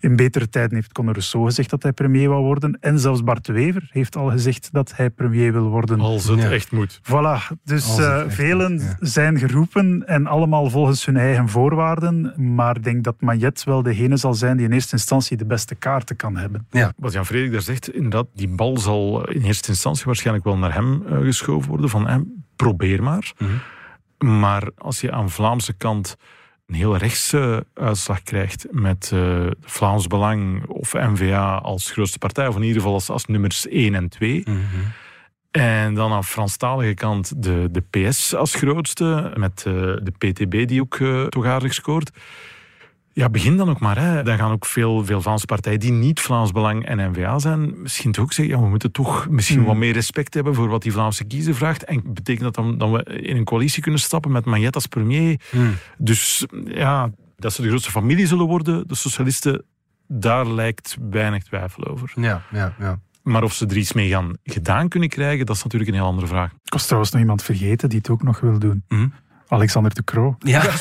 In 0.01 0.17
betere 0.17 0.49
tijden 0.49 0.75
heeft 0.75 0.93
Conor 0.93 1.13
Rousseau 1.13 1.47
gezegd 1.47 1.71
dat 1.71 1.83
hij 1.83 1.93
premier 1.93 2.29
wou 2.29 2.43
worden. 2.45 2.79
En 2.81 2.99
zelfs 2.99 3.23
Bart 3.25 3.47
Wever 3.47 3.89
heeft 3.93 4.17
al 4.17 4.31
gezegd 4.31 4.69
dat 4.73 4.93
hij 4.97 5.11
premier 5.11 5.53
wil 5.53 5.69
worden. 5.69 6.01
Als 6.01 6.25
het 6.29 6.41
Ja. 6.43 6.51
echt 6.51 6.73
moet. 6.73 7.01
Voilà, 7.03 7.57
dus 7.65 7.99
eh, 7.99 8.23
velen 8.29 8.73
moet, 8.73 8.83
ja. 8.83 8.97
zijn 9.01 9.39
geroepen 9.39 10.07
en 10.07 10.27
allemaal 10.27 10.71
volgens 10.71 11.07
hun 11.07 11.17
eigen 11.17 11.49
voorwaarden. 11.49 12.35
Maar 12.55 12.77
ik 12.77 12.85
denk 12.85 13.05
dat 13.05 13.21
Magnet 13.21 13.65
wel 13.65 13.83
degene 13.83 14.17
zal 14.17 14.35
zijn 14.35 14.57
die 14.57 14.67
in 14.67 14.73
eerste 14.73 14.93
instantie 14.97 15.37
de 15.37 15.47
beste 15.47 15.75
kaarten 15.75 16.17
kan 16.17 16.37
hebben. 16.37 16.67
Wat 16.97 17.13
Jan 17.13 17.27
Frederik 17.27 17.53
daar 17.53 17.61
zegt, 17.63 17.95
inderdaad, 17.95 18.27
die 18.35 18.49
bal 18.49 18.79
zal 18.79 19.29
in 19.29 19.43
eerste 19.43 19.69
instantie 19.69 20.05
waarschijnlijk 20.05 20.45
wel 20.45 20.57
naar 20.59 20.75
hem 20.75 21.03
eh, 21.07 21.19
geschoven 21.19 21.69
worden. 21.69 21.91
Van, 21.91 22.09
eh, 22.09 22.17
probeer 22.63 23.03
maar. 23.03 23.33
Mhm. 23.39 23.51
Maar 24.39 24.69
als 24.79 25.01
je 25.01 25.13
aan 25.13 25.31
Vlaamse 25.31 25.73
kant 25.73 26.17
een 26.67 26.75
heel 26.75 26.97
rechtse 26.97 27.67
uitslag 27.75 28.23
krijgt 28.23 28.67
met 28.71 29.11
eh, 29.15 29.47
Vlaams 29.61 30.07
Belang 30.07 30.67
of 30.67 30.93
N-VA 30.93 31.55
als 31.57 31.91
grootste 31.91 32.19
partij, 32.19 32.47
of 32.47 32.57
in 32.57 32.63
ieder 32.63 32.77
geval 32.77 32.93
als, 32.95 33.11
als 33.11 33.25
nummers 33.27 33.69
1 33.69 33.95
en 33.95 34.09
2, 34.09 34.43
Mhm. 34.45 34.59
en 35.51 35.95
dan 35.95 36.13
aan 36.13 36.25
Franstalige 36.25 36.95
kant 36.95 37.43
de, 37.43 37.69
de 37.71 37.81
PS 37.91 38.35
als 38.35 38.55
grootste, 38.55 39.33
met 39.37 39.65
eh, 39.67 39.73
de 40.03 40.13
PTB 40.19 40.69
die 40.69 40.81
ook 40.81 40.97
eh, 41.01 41.25
toch 41.25 41.45
aardig 41.47 41.75
scoort. 41.75 42.11
Ja, 43.21 43.29
begin 43.31 43.57
dan 43.57 43.71
ook 43.71 43.81
maar. 43.81 43.99
Hè. 43.99 44.23
Dan 44.23 44.39
gaan 44.39 44.53
ook 44.53 44.67
veel, 44.67 45.05
veel 45.05 45.23
Vlaamse 45.23 45.47
partijen 45.47 45.81
die 45.81 45.93
niet 45.93 46.21
Vlaams 46.21 46.53
Belang 46.53 46.87
en 46.87 47.11
N-VA 47.11 47.39
zijn, 47.39 47.83
misschien 47.83 48.13
toch 48.13 48.25
ook 48.25 48.33
zeggen, 48.33 48.55
ja, 48.57 48.63
we 48.63 48.69
moeten 48.69 48.93
toch 48.93 49.29
misschien 49.29 49.59
Hmm. 49.59 49.67
wat 49.67 49.77
meer 49.77 49.93
respect 49.93 50.35
hebben 50.35 50.55
voor 50.55 50.69
wat 50.69 50.83
die 50.83 50.93
Vlaamse 50.93 51.25
kiezer 51.25 51.55
vraagt. 51.55 51.85
En 51.85 52.03
betekent 52.13 52.45
dat 52.45 52.55
dan 52.55 52.79
dat 52.79 52.91
we 52.91 53.05
in 53.05 53.37
een 53.37 53.45
coalitie 53.45 53.83
kunnen 53.83 54.01
stappen 54.01 54.33
met 54.33 54.45
Magnet 54.45 54.75
als 54.75 54.87
premier? 54.87 55.41
Mhm. 55.53 55.71
Dus 55.99 56.47
ja, 56.65 57.11
dat 57.37 57.53
ze 57.53 57.63
de 57.63 57.69
grootste 57.69 57.91
familie 57.91 58.27
zullen 58.27 58.47
worden, 58.47 58.89
de 58.89 58.95
socialisten, 58.95 59.65
daar 60.09 60.47
lijkt 60.47 60.97
weinig 61.11 61.43
twijfel 61.43 61.87
over. 61.87 62.13
Ja, 62.15 62.43
ja, 62.53 62.75
ja. 62.79 62.99
Maar 63.23 63.43
of 63.43 63.53
ze 63.55 63.67
er 63.67 63.77
iets 63.77 63.93
mee 63.93 64.09
gaan 64.09 64.37
gedaan 64.45 64.89
kunnen 64.89 65.09
krijgen, 65.09 65.47
dat 65.47 65.57
is 65.57 65.63
natuurlijk 65.63 65.91
een 65.91 65.97
heel 65.97 66.07
andere 66.07 66.27
vraag. 66.27 66.51
Ik 66.65 66.73
was 66.73 66.85
trouwens 66.85 67.13
nog 67.13 67.21
iemand 67.21 67.43
vergeten 67.43 67.89
die 67.89 67.99
het 67.99 68.11
ook 68.11 68.23
nog 68.23 68.41
wil 68.41 68.59
doen. 68.59 68.85
Mhm. 68.89 69.07
Alexander 69.51 69.95
de 69.95 70.05
Croo. 70.05 70.37
Ja. 70.39 70.63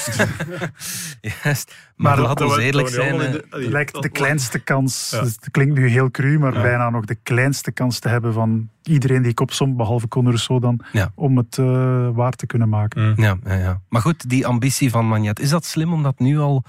Juist. 1.43 1.75
Maar, 1.95 2.17
Maar 2.17 2.19
laten 2.27 2.47
dat 2.47 2.55
we 2.55 2.61
eerlijk 2.63 2.87
zijn. 2.87 3.19
eh, 3.21 3.31
Het 3.31 3.43
lijkt 3.67 4.01
de 4.01 4.09
kleinste 4.09 4.59
kans, 4.59 5.09
Ja. 5.11 5.21
dus 5.21 5.31
het 5.31 5.51
klinkt 5.51 5.75
nu 5.75 5.87
heel 5.87 6.11
cru, 6.11 6.39
maar 6.39 6.53
Ja. 6.53 6.61
bijna 6.61 6.89
nog 6.89 7.05
de 7.05 7.15
kleinste 7.23 7.71
kans 7.71 7.99
te 7.99 8.09
hebben 8.09 8.33
van 8.33 8.69
iedereen 8.83 9.21
die 9.21 9.31
ik 9.31 9.39
opsom, 9.39 9.77
behalve 9.77 10.07
Conor 10.07 10.29
Rousseau 10.31 10.61
dan, 10.61 10.79
Ja. 10.91 11.11
om 11.15 11.37
het 11.37 11.57
eh, 11.57 12.09
waar 12.13 12.31
te 12.31 12.45
kunnen 12.45 12.69
maken. 12.69 13.13
Ja, 13.17 13.37
ja, 13.43 13.53
ja. 13.53 13.81
Maar 13.89 14.01
goed, 14.01 14.29
die 14.29 14.47
ambitie 14.47 14.89
van 14.89 15.05
Magnet, 15.07 15.39
is 15.39 15.49
dat 15.49 15.65
slim 15.65 15.93
om 15.93 16.03
dat 16.03 16.19
nu 16.19 16.39
al 16.39 16.63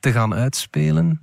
te 0.00 0.12
gaan 0.12 0.34
uitspelen? 0.34 1.20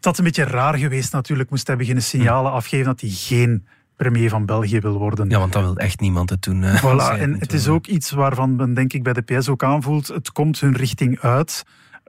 Dat 0.00 0.12
is 0.12 0.18
een 0.18 0.24
beetje 0.24 0.44
raar 0.44 0.74
geweest 0.78 1.12
natuurlijk, 1.12 1.50
moest 1.50 1.66
hij 1.66 1.76
beginnen 1.76 2.02
signalen 2.02 2.52
afgeven 2.52 2.84
dat 2.86 3.00
hij 3.00 3.10
geen 3.10 3.66
premier 3.96 4.30
van 4.30 4.46
België 4.46 4.80
wil 4.80 4.98
worden. 4.98 5.28
Ja, 5.30 5.38
want 5.38 5.52
dan 5.52 5.62
wil 5.62 5.76
echt 5.76 6.00
niemand 6.00 6.30
het 6.30 6.42
doen. 6.42 6.62
eh, 6.62 6.82
Voilà, 6.82 7.18
en 7.24 7.38
het 7.38 7.52
is 7.52 7.68
ook 7.68 7.86
iets 7.86 8.10
waarvan 8.10 8.56
men 8.56 8.74
denk 8.74 8.92
ik 8.92 9.02
bij 9.02 9.12
de 9.12 9.22
PS 9.22 9.48
ook 9.48 9.62
aanvoelt, 9.64 10.06
het 10.08 10.32
komt 10.32 10.60
hun 10.60 10.74
richting 10.76 11.20
uit. 11.20 11.64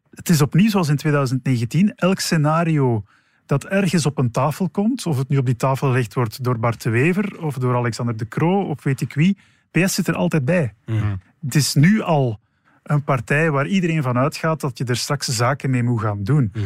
Het 0.10 0.30
is 0.30 0.42
opnieuw 0.42 0.70
zoals 0.70 0.90
in 0.90 0.96
2019, 0.96 1.94
elk 1.96 2.20
scenario 2.20 3.04
dat 3.46 3.66
ergens 3.66 4.06
op 4.06 4.18
een 4.18 4.32
tafel 4.32 4.70
komt, 4.70 5.06
of 5.06 5.18
het 5.18 5.30
nu 5.30 5.38
op 5.38 5.46
die 5.46 5.56
tafel 5.56 5.88
gelegd 5.88 6.14
wordt 6.14 6.44
door 6.44 6.60
Bart 6.60 6.82
de 6.84 6.90
Wever 6.90 7.42
of 7.44 7.56
door 7.58 7.76
Alexander 7.76 8.18
de 8.18 8.28
Croo 8.28 8.62
of 8.64 8.84
weet 8.84 9.02
ik 9.02 9.14
wie, 9.14 9.38
PS 9.72 9.94
zit 9.94 10.08
er 10.08 10.16
altijd 10.16 10.46
bij. 10.46 10.74
Mhm. 10.86 11.16
Het 11.46 11.56
is 11.56 11.74
nu 11.74 12.02
al 12.02 12.40
een 12.84 13.04
partij 13.04 13.52
waar 13.52 13.68
iedereen 13.68 14.04
van 14.04 14.18
uitgaat 14.18 14.60
dat 14.62 14.78
je 14.78 14.84
er 14.84 14.98
straks 14.98 15.28
zaken 15.28 15.70
mee 15.70 15.84
moet 15.84 16.02
gaan 16.02 16.24
doen. 16.24 16.52
Mhm. 16.54 16.66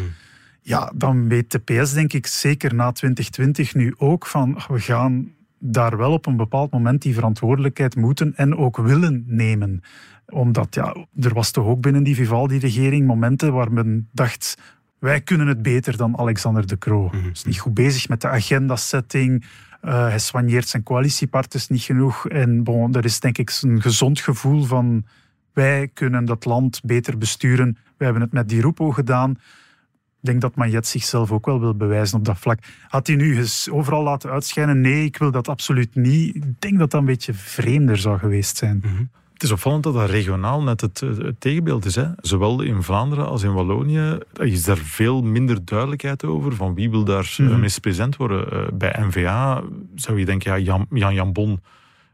Ja, 0.61 0.91
dan 0.95 1.27
weet 1.27 1.51
de 1.51 1.59
PS 1.59 1.93
denk 1.93 2.13
ik 2.13 2.27
zeker 2.27 2.75
na 2.75 2.91
2020 2.91 3.75
nu 3.75 3.93
ook 3.97 4.25
van 4.25 4.61
we 4.67 4.79
gaan 4.79 5.31
daar 5.59 5.97
wel 5.97 6.11
op 6.11 6.25
een 6.25 6.37
bepaald 6.37 6.71
moment 6.71 7.01
die 7.01 7.13
verantwoordelijkheid 7.13 7.95
moeten 7.95 8.35
en 8.35 8.57
ook 8.57 8.77
willen 8.77 9.23
nemen. 9.27 9.81
Omdat 10.25 10.75
ja, 10.75 10.95
er 11.19 11.33
was 11.33 11.51
toch 11.51 11.65
ook 11.65 11.81
binnen 11.81 12.03
die 12.03 12.15
Vivaldi-regering 12.15 13.07
momenten 13.07 13.53
waar 13.53 13.71
men 13.71 14.09
dacht 14.11 14.57
wij 14.99 15.21
kunnen 15.21 15.47
het 15.47 15.61
beter 15.61 15.97
dan 15.97 16.17
Alexander 16.17 16.67
de 16.67 16.77
Croo. 16.77 17.09
Mhm. 17.11 17.29
Is 17.31 17.43
niet 17.43 17.59
goed 17.59 17.73
bezig 17.73 18.09
met 18.09 18.21
de 18.21 18.27
agenda-setting, 18.27 19.45
Uh, 19.85 19.91
hij 19.91 20.19
soigneert 20.19 20.67
zijn 20.67 20.83
coalitiepartners 20.83 21.67
niet 21.67 21.81
genoeg. 21.81 22.27
En 22.27 22.63
bon, 22.63 22.93
er 22.93 23.05
is 23.05 23.19
denk 23.19 23.37
ik 23.37 23.59
een 23.61 23.81
gezond 23.81 24.19
gevoel 24.19 24.63
van 24.63 25.05
wij 25.53 25.89
kunnen 25.93 26.25
dat 26.25 26.45
land 26.45 26.81
beter 26.83 27.17
besturen. 27.17 27.77
We 27.97 28.03
hebben 28.03 28.21
het 28.21 28.31
met 28.31 28.49
Di 28.49 28.61
Rupo 28.61 28.91
gedaan. 28.91 29.37
Ik 30.21 30.25
denk 30.25 30.41
dat 30.41 30.55
Majet 30.55 30.87
zichzelf 30.87 31.31
ook 31.31 31.45
wel 31.45 31.59
wil 31.59 31.75
bewijzen 31.75 32.17
op 32.17 32.25
dat 32.25 32.39
vlak. 32.39 32.59
Had 32.87 33.07
hij 33.07 33.15
nu 33.15 33.37
eens 33.37 33.69
overal 33.69 34.03
laten 34.03 34.29
uitschijnen? 34.29 34.81
Nee, 34.81 35.03
ik 35.03 35.17
wil 35.17 35.31
dat 35.31 35.47
absoluut 35.47 35.95
niet. 35.95 36.35
Ik 36.35 36.61
denk 36.61 36.79
dat 36.79 36.91
dat 36.91 36.99
een 36.99 37.05
beetje 37.05 37.33
vreemder 37.33 37.97
zou 37.97 38.17
geweest 38.17 38.57
zijn. 38.57 38.81
Mhm. 38.83 39.03
Het 39.33 39.47
is 39.47 39.53
opvallend 39.53 39.83
dat 39.83 39.93
dat 39.93 40.09
regionaal 40.09 40.63
net 40.63 40.81
het, 40.81 40.99
het 40.99 41.41
tegenbeeld 41.41 41.85
is. 41.85 41.95
Hè? 41.95 42.05
Zowel 42.21 42.61
in 42.61 42.83
Vlaanderen 42.83 43.27
als 43.27 43.43
in 43.43 43.53
Wallonië 43.53 44.17
is 44.33 44.63
daar 44.63 44.77
veel 44.77 45.21
minder 45.21 45.65
duidelijkheid 45.65 46.25
over 46.25 46.55
van 46.55 46.73
wie 46.73 46.89
wil 46.89 47.03
daar 47.03 47.35
mm 47.37 47.49
minister-president 47.49 48.15
worden. 48.15 48.51
Eh, 48.51 48.67
bij 48.73 48.95
NVA 48.99 49.63
zou 49.95 50.19
je 50.19 50.25
denken, 50.25 50.51
ja, 50.51 50.57
Jan, 50.57 50.85
Jan 50.89 51.13
Jambon 51.13 51.59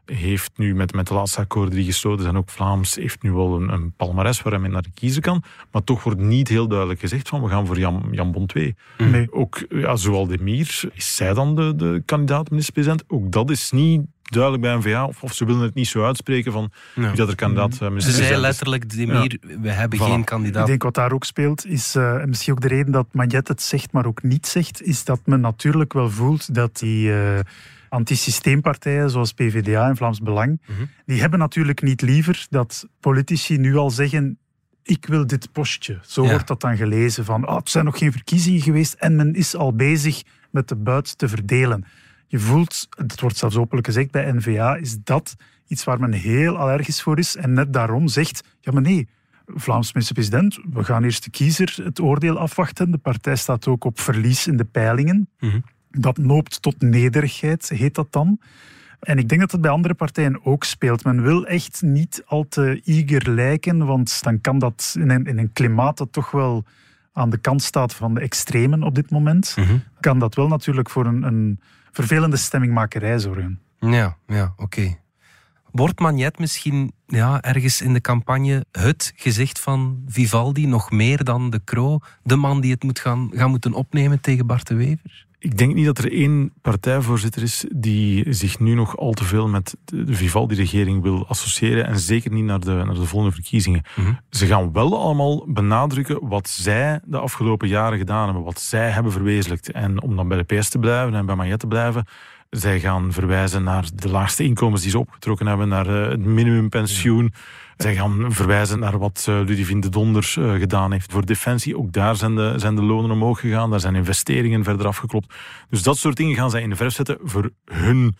heeft 0.06 0.50
nu 0.56 0.74
met, 0.74 0.92
met 0.92 1.06
de 1.06 1.14
laatste 1.14 1.40
akkoorden 1.40 1.74
die 1.74 1.84
gesloten 1.84 2.24
zijn, 2.24 2.36
ook 2.36 2.50
Vlaams, 2.50 2.94
heeft 2.94 3.22
nu 3.22 3.32
wel 3.32 3.56
een, 3.56 3.68
een 3.68 3.92
palmares 3.92 4.42
waar 4.42 4.52
hij 4.52 4.62
mee 4.62 4.70
naar 4.70 4.84
kiezen 4.94 5.22
kan. 5.22 5.42
Maar 5.72 5.84
toch 5.84 6.02
wordt 6.02 6.20
niet 6.20 6.48
heel 6.48 6.68
duidelijk 6.68 7.00
gezegd 7.00 7.28
van 7.28 7.42
we 7.42 7.48
gaan 7.48 7.66
voor 7.66 7.78
Jan, 7.78 8.08
Jan 8.10 8.32
Bon 8.32 8.46
2. 8.46 8.76
Nee. 8.98 9.32
Ook 9.32 9.66
ja, 9.68 9.96
zowel 9.96 10.26
de 10.26 10.38
Mier, 10.38 10.90
is 10.94 11.16
zij 11.16 11.34
dan 11.34 11.54
de, 11.54 11.74
de 11.76 12.02
kandidaat 12.04 12.50
minister-president? 12.50 13.04
Ook 13.08 13.32
dat 13.32 13.50
is 13.50 13.70
niet 13.70 14.02
duidelijk 14.30 14.62
bij 14.62 14.76
NVA, 14.76 15.04
of, 15.04 15.22
of 15.22 15.32
ze 15.32 15.44
willen 15.44 15.62
het 15.62 15.74
niet 15.74 15.88
zo 15.88 16.04
uitspreken 16.04 16.52
van 16.52 16.70
wie 16.94 17.12
dat 17.12 17.28
er 17.28 17.34
kandidaat 17.34 17.78
uh, 17.82 17.98
Ze 17.98 18.10
zei 18.10 18.36
letterlijk, 18.36 18.90
de 18.90 19.06
Mier, 19.06 19.38
we 19.60 19.70
hebben 19.70 19.98
geen 19.98 20.24
kandidaat. 20.24 20.62
Ik 20.62 20.68
denk 20.68 20.82
wat 20.82 20.94
daar 20.94 21.12
ook 21.12 21.24
speelt, 21.24 21.66
is 21.66 21.96
uh, 21.96 22.24
misschien 22.24 22.52
ook 22.52 22.60
de 22.60 22.68
reden 22.68 22.92
dat 22.92 23.06
Magnet 23.12 23.48
het 23.48 23.62
zegt, 23.62 23.92
maar 23.92 24.06
ook 24.06 24.22
niet 24.22 24.46
zegt, 24.46 24.82
is 24.82 25.04
dat 25.04 25.20
men 25.24 25.40
natuurlijk 25.40 25.92
wel 25.92 26.10
voelt 26.10 26.54
dat 26.54 26.78
die... 26.78 27.08
Uh, 27.08 27.38
antisysteempartijen 27.88 29.10
zoals 29.10 29.32
PvdA 29.32 29.88
en 29.88 29.96
Vlaams 29.96 30.20
Belang, 30.20 30.60
mhm. 30.66 30.84
die 31.04 31.20
hebben 31.20 31.38
natuurlijk 31.38 31.82
niet 31.82 32.02
liever 32.02 32.46
dat 32.50 32.88
politici 33.00 33.58
nu 33.58 33.76
al 33.76 33.90
zeggen 33.90 34.38
ik 34.86 35.06
wil 35.06 35.26
dit 35.26 35.52
postje. 35.52 35.98
Zo 36.02 36.26
wordt 36.26 36.46
dat 36.46 36.60
dan 36.60 36.76
gelezen 36.76 37.24
van 37.24 37.48
oh, 37.48 37.56
het 37.56 37.70
zijn 37.70 37.84
nog 37.84 37.98
geen 37.98 38.12
verkiezingen 38.12 38.60
geweest 38.60 38.94
en 38.94 39.16
men 39.16 39.34
is 39.34 39.56
al 39.56 39.74
bezig 39.74 40.22
met 40.50 40.68
de 40.68 40.76
buit 40.76 41.18
te 41.18 41.28
verdelen. 41.28 41.84
Je 42.26 42.38
voelt, 42.38 42.88
het 42.96 43.20
wordt 43.20 43.36
zelfs 43.36 43.56
openlijk 43.56 43.86
gezegd 43.86 44.10
bij 44.10 44.32
NVA, 44.32 44.74
is 44.76 44.96
dat 45.04 45.36
iets 45.66 45.84
waar 45.84 46.00
men 46.00 46.12
heel 46.12 46.56
allergisch 46.58 47.02
voor 47.02 47.18
is 47.18 47.36
en 47.36 47.52
net 47.52 47.72
daarom 47.72 48.08
zegt, 48.08 48.42
ja 48.60 48.72
maar 48.72 48.82
nee, 48.82 49.08
Vlaams 49.46 49.92
minister-president, 49.92 50.58
we 50.72 50.84
gaan 50.84 51.04
eerst 51.04 51.24
de 51.24 51.30
kiezer 51.30 51.78
het 51.82 52.00
oordeel 52.00 52.38
afwachten. 52.38 52.90
De 52.90 52.98
partij 52.98 53.36
staat 53.36 53.66
ook 53.66 53.84
op 53.84 54.00
verlies 54.00 54.46
in 54.46 54.56
de 54.56 54.64
peilingen. 54.64 55.28
Mm 55.38 55.62
dat 55.98 56.18
noopt 56.18 56.62
tot 56.62 56.80
nederigheid, 56.80 57.68
heet 57.68 57.94
dat 57.94 58.12
dan. 58.12 58.40
En 59.00 59.18
ik 59.18 59.28
denk 59.28 59.40
dat 59.40 59.52
het 59.52 59.60
bij 59.60 59.70
andere 59.70 59.94
partijen 59.94 60.44
ook 60.44 60.64
speelt. 60.64 61.04
Men 61.04 61.22
wil 61.22 61.46
echt 61.46 61.82
niet 61.82 62.22
al 62.26 62.46
te 62.48 62.80
eager 62.84 63.30
lijken, 63.30 63.86
want 63.86 64.22
dan 64.22 64.40
kan 64.40 64.58
dat 64.58 64.94
in 64.98 65.10
een, 65.10 65.24
in 65.24 65.38
een 65.38 65.52
klimaat 65.52 65.96
dat 65.96 66.12
toch 66.12 66.30
wel 66.30 66.64
aan 67.12 67.30
de 67.30 67.38
kant 67.38 67.62
staat 67.62 67.94
van 67.94 68.14
de 68.14 68.20
extremen 68.20 68.82
op 68.82 68.94
dit 68.94 69.10
moment, 69.10 69.54
mhm. 69.56 69.76
kan 70.00 70.18
dat 70.18 70.34
wel 70.34 70.48
natuurlijk 70.48 70.90
voor 70.90 71.06
een, 71.06 71.22
een 71.22 71.60
vervelende 71.96 72.36
stemmingmakerij 72.36 73.18
zorgen. 73.18 73.60
Ja, 73.80 74.16
ja, 74.26 74.54
oké. 74.56 74.98
Wordt 75.70 76.00
Magnet 76.00 76.38
misschien 76.38 76.92
ja, 77.06 77.40
ergens 77.40 77.80
in 77.80 77.92
de 77.92 78.00
campagne 78.00 78.64
het 78.72 79.12
gezicht 79.16 79.60
van 79.60 80.02
Vivaldi 80.06 80.66
nog 80.66 80.90
meer 80.90 81.24
dan 81.24 81.50
de 81.50 81.60
Croo? 81.64 81.98
De 82.22 82.36
man 82.36 82.60
die 82.60 82.72
het 82.72 82.82
moet 82.82 82.98
gaan, 82.98 83.30
gaan 83.32 83.50
moeten 83.50 83.72
opnemen 83.72 84.20
tegen 84.20 84.46
Bart 84.46 84.66
de 84.66 84.74
Wever? 84.74 85.25
Ik 85.38 85.58
denk 85.58 85.74
niet 85.74 85.86
dat 85.86 85.98
er 85.98 86.12
één 86.12 86.52
partijvoorzitter 86.62 87.42
is 87.42 87.64
die 87.76 88.32
zich 88.32 88.58
nu 88.58 88.74
nog 88.74 88.96
al 88.96 89.12
te 89.12 89.24
veel 89.24 89.48
met 89.48 89.76
de 89.84 90.14
Vivaldi-regering 90.14 91.02
wil 91.02 91.26
associëren 91.26 91.86
en 91.86 91.98
zeker 91.98 92.32
niet 92.32 92.44
naar 92.44 92.60
de, 92.60 92.70
naar 92.70 92.94
de 92.94 93.04
volgende 93.04 93.34
verkiezingen. 93.34 93.82
Mhm. 93.96 94.12
Ze 94.30 94.46
gaan 94.46 94.72
wel 94.72 95.00
allemaal 95.00 95.44
benadrukken 95.48 96.28
wat 96.28 96.48
zij 96.48 97.00
de 97.04 97.18
afgelopen 97.18 97.68
jaren 97.68 97.98
gedaan 97.98 98.24
hebben, 98.24 98.42
wat 98.44 98.60
zij 98.60 98.90
hebben 98.90 99.12
verwezenlijkt. 99.12 99.70
En 99.70 100.02
om 100.02 100.16
dan 100.16 100.28
bij 100.28 100.42
de 100.42 100.56
PS 100.56 100.68
te 100.68 100.78
blijven 100.78 101.14
en 101.14 101.26
bij 101.26 101.34
Magnet 101.34 101.58
te 101.58 101.66
blijven, 101.66 102.04
zij 102.50 102.80
gaan 102.80 103.12
verwijzen 103.12 103.62
naar 103.62 103.84
de 103.94 104.08
laagste 104.08 104.44
inkomens 104.44 104.82
die 104.82 104.90
ze 104.90 104.98
opgetrokken 104.98 105.46
hebben, 105.46 105.68
naar 105.68 105.86
eh, 105.86 106.10
het 106.10 106.24
minimumpensioen. 106.24 107.32
Zij 107.76 107.94
gaan 107.94 108.32
verwijzen 108.32 108.78
naar 108.78 108.98
wat 108.98 109.26
uh, 109.28 109.40
Ludivine 109.44 109.80
de 109.80 109.88
Donder 109.88 110.34
uh, 110.38 110.54
gedaan 110.54 110.92
heeft 110.92 111.12
voor 111.12 111.26
Defensie. 111.26 111.78
Ook 111.78 111.92
daar 111.92 112.16
zijn 112.16 112.34
de, 112.34 112.52
zijn 112.56 112.74
de 112.74 112.82
lonen 112.82 113.10
omhoog 113.10 113.40
gegaan. 113.40 113.70
Daar 113.70 113.80
zijn 113.80 113.94
investeringen 113.94 114.64
verder 114.64 114.86
afgeklopt. 114.86 115.34
Dus 115.68 115.82
dat 115.82 115.96
soort 115.96 116.16
dingen 116.16 116.36
gaan 116.36 116.50
zij 116.50 116.62
in 116.62 116.70
de 116.70 116.76
verf 116.76 116.92
zetten 116.92 117.18
voor 117.22 117.50
hun 117.64 118.16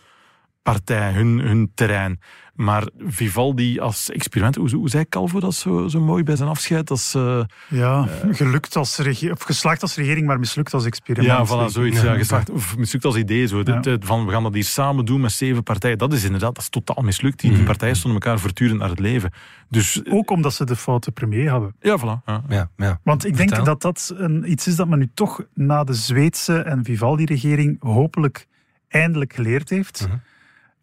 partij, 0.61 1.11
hun, 1.11 1.39
hun 1.39 1.71
terrein. 1.75 2.19
Maar 2.57 2.87
Vivaldi 2.99 3.79
als 3.79 4.11
experiment, 4.11 4.55
hoe, 4.55 4.75
hoe 4.75 4.89
zei 4.89 5.09
Calvo 5.09 5.39
dat 5.39 5.55
zo, 5.55 5.87
zo 5.87 6.01
mooi 6.01 6.23
bij 6.23 6.35
zijn 6.35 6.49
afscheid? 6.49 6.89
Als, 6.89 7.15
uh, 7.15 7.43
ja, 7.67 8.07
uh, 8.25 8.35
gelukt 8.35 8.75
als 8.75 8.99
of 9.31 9.41
geslaagd 9.41 9.81
als 9.81 9.95
regering, 9.95 10.27
maar 10.27 10.39
mislukt 10.39 10.73
als 10.73 10.85
experiment. 10.85 11.49
Ja, 11.49 11.67
voilà, 11.67 11.71
zoiets. 11.71 12.01
Ja, 12.01 12.15
geslaagd, 12.15 12.49
of 12.49 12.77
mislukt 12.77 13.05
als 13.05 13.15
idee. 13.15 13.47
Zo. 13.47 13.61
Ja. 13.63 13.97
van, 13.99 14.25
we 14.25 14.31
gaan 14.31 14.43
dat 14.43 14.53
hier 14.53 14.63
samen 14.63 15.05
doen 15.05 15.21
met 15.21 15.31
zeven 15.31 15.63
partijen. 15.63 15.97
Dat 15.97 16.13
is 16.13 16.23
inderdaad 16.23 16.55
dat 16.55 16.63
is 16.63 16.69
totaal 16.69 17.03
mislukt. 17.03 17.39
Die, 17.39 17.49
die 17.49 17.59
mhm. 17.59 17.67
partijen 17.67 17.95
stonden 17.95 18.21
elkaar 18.21 18.39
voortdurend 18.39 18.79
naar 18.79 18.89
het 18.89 18.99
leven. 18.99 19.31
Dus, 19.69 20.01
Ook 20.09 20.29
omdat 20.29 20.53
ze 20.53 20.65
de 20.65 20.75
foute 20.75 21.11
premier 21.11 21.49
hadden. 21.49 21.75
Ja, 21.79 21.99
voilà. 21.99 22.23
Ja. 22.25 22.43
Ja, 22.49 22.69
ja. 22.77 22.99
Want 23.03 23.25
ik 23.25 23.37
denk 23.37 23.65
dat 23.65 23.81
dat 23.81 24.13
een, 24.17 24.51
iets 24.51 24.67
is 24.67 24.75
dat 24.75 24.87
men 24.87 24.99
nu 24.99 25.09
toch 25.13 25.41
na 25.53 25.83
de 25.83 25.93
Zweedse 25.93 26.57
en 26.59 26.83
Vivaldi-regering 26.83 27.77
hopelijk 27.79 28.47
eindelijk 28.87 29.33
geleerd 29.33 29.69
heeft. 29.69 30.07
Mhm 30.07 30.17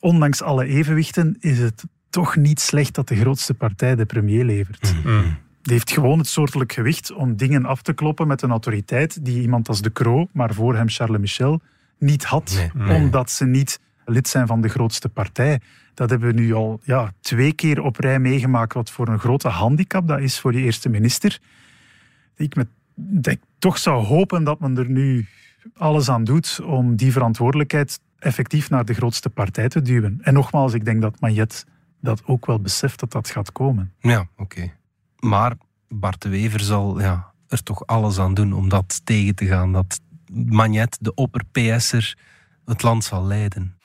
ondanks 0.05 0.43
alle 0.43 0.67
evenwichten 0.67 1.37
is 1.41 1.59
het 1.59 1.85
toch 2.11 2.37
niet 2.37 2.61
slecht 2.61 2.95
dat 2.95 3.09
de 3.09 3.17
grootste 3.17 3.55
partij 3.55 3.95
de 3.95 4.05
premier 4.05 4.45
levert. 4.45 4.95
Mm. 5.05 5.13
mm. 5.13 5.37
Die 5.63 5.73
heeft 5.73 5.93
gewoon 5.93 6.19
het 6.19 6.27
soortelijk 6.27 6.73
gewicht 6.73 7.13
om 7.13 7.37
dingen 7.37 7.65
af 7.65 7.83
te 7.83 7.93
kloppen 7.93 8.27
met 8.27 8.43
een 8.43 8.51
autoriteit 8.51 9.25
die 9.25 9.41
iemand 9.41 9.69
als 9.69 9.83
De 9.83 9.93
Croo, 9.93 10.29
maar 10.33 10.55
voor 10.55 10.75
hem 10.75 10.89
Charles 10.89 11.21
Michel, 11.21 11.61
niet 11.99 12.25
had, 12.25 12.71
omdat 12.89 13.31
ze 13.31 13.45
niet 13.45 13.81
lid 14.05 14.29
zijn 14.29 14.47
van 14.47 14.61
de 14.61 14.69
grootste 14.69 15.09
partij. 15.09 15.61
Dat 15.95 16.11
hebben 16.11 16.35
we 16.35 16.41
nu 16.41 16.55
al 16.55 16.81
ja, 16.83 17.13
twee 17.21 17.53
keer 17.53 17.83
op 17.83 17.97
rij 17.97 18.19
meegemaakt, 18.19 18.75
wat 18.75 18.91
voor 18.91 19.09
een 19.09 19.19
grote 19.19 19.49
handicap 19.49 20.09
dat 20.09 20.21
is 20.21 20.41
voor 20.41 20.53
die 20.53 20.65
eerste 20.65 20.89
minister. 20.89 21.39
Ik 22.37 22.55
met, 22.55 22.69
dat 22.95 23.33
ik 23.33 23.41
toch 23.59 23.79
zou 23.79 24.05
hopen 24.05 24.45
dat 24.45 24.61
men 24.61 24.79
er 24.79 24.91
nu 24.91 25.27
alles 25.77 26.09
aan 26.09 26.25
doet 26.25 26.61
om 26.65 26.97
die 26.97 27.13
verantwoordelijkheid 27.13 28.01
effectief 28.25 28.71
naar 28.71 28.85
de 28.85 28.95
grootste 28.95 29.31
partij 29.31 29.69
te 29.69 29.83
duwen. 29.83 30.19
En 30.23 30.35
nogmaals, 30.35 30.73
ik 30.73 30.85
denk 30.85 31.03
dat 31.03 31.21
Majet 31.21 31.67
dat 32.01 32.23
ook 32.27 32.47
wel 32.47 32.61
beseft 32.61 33.01
dat 33.01 33.13
dat 33.13 33.29
gaat 33.29 33.53
komen. 33.53 33.93
Ja, 33.99 34.29
oké. 34.37 34.73
Maar 35.19 35.57
Bart 35.89 36.23
de 36.23 36.29
Wever 36.29 36.61
zal 36.61 37.01
ja, 37.01 37.33
er 37.49 37.63
toch 37.63 37.87
alles 37.87 38.19
aan 38.19 38.35
doen 38.35 38.53
om 38.53 38.69
dat 38.69 39.01
tegen 39.05 39.35
te 39.35 39.47
gaan. 39.47 39.73
Dat 39.73 40.01
Magnet, 40.33 40.99
de 41.01 41.15
opper-PS'er, 41.15 42.19
het 42.65 42.83
land 42.83 43.05
zal 43.05 43.25
leiden. 43.25 43.79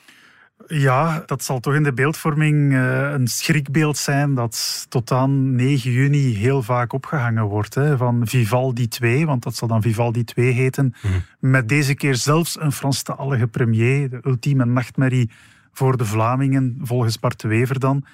Ja, 0.71 1.23
dat 1.25 1.43
zal 1.43 1.59
toch 1.59 1.73
in 1.73 1.83
de 1.83 1.93
beeldvorming 1.93 2.71
uh, 2.73 3.11
een 3.11 3.27
schrikbeeld 3.27 3.97
zijn 3.97 4.33
dat 4.33 4.85
tot 4.89 5.11
aan 5.11 5.55
9 5.55 5.91
juni 5.91 6.35
heel 6.35 6.63
vaak 6.63 6.93
opgehangen 6.93 7.43
wordt. 7.43 7.75
Hè, 7.75 7.97
van 7.97 8.27
Vivaldi 8.27 8.87
2, 8.87 9.25
want 9.25 9.43
dat 9.43 9.55
zal 9.55 9.67
dan 9.67 9.81
Vivaldi 9.81 10.23
2 10.23 10.51
heten. 10.51 10.93
Mhm. 11.01 11.13
Met 11.39 11.69
deze 11.69 11.95
keer 11.95 12.15
zelfs 12.15 12.59
een 12.59 12.71
Franstalige 12.71 13.47
premier. 13.47 14.09
De 14.09 14.19
ultieme 14.23 14.65
nachtmerrie 14.65 15.29
voor 15.71 15.97
de 15.97 16.05
Vlamingen, 16.05 16.77
volgens 16.81 17.19
Bart 17.19 17.41
de 17.41 17.47
Wever 17.47 17.79
dan. 17.79 18.05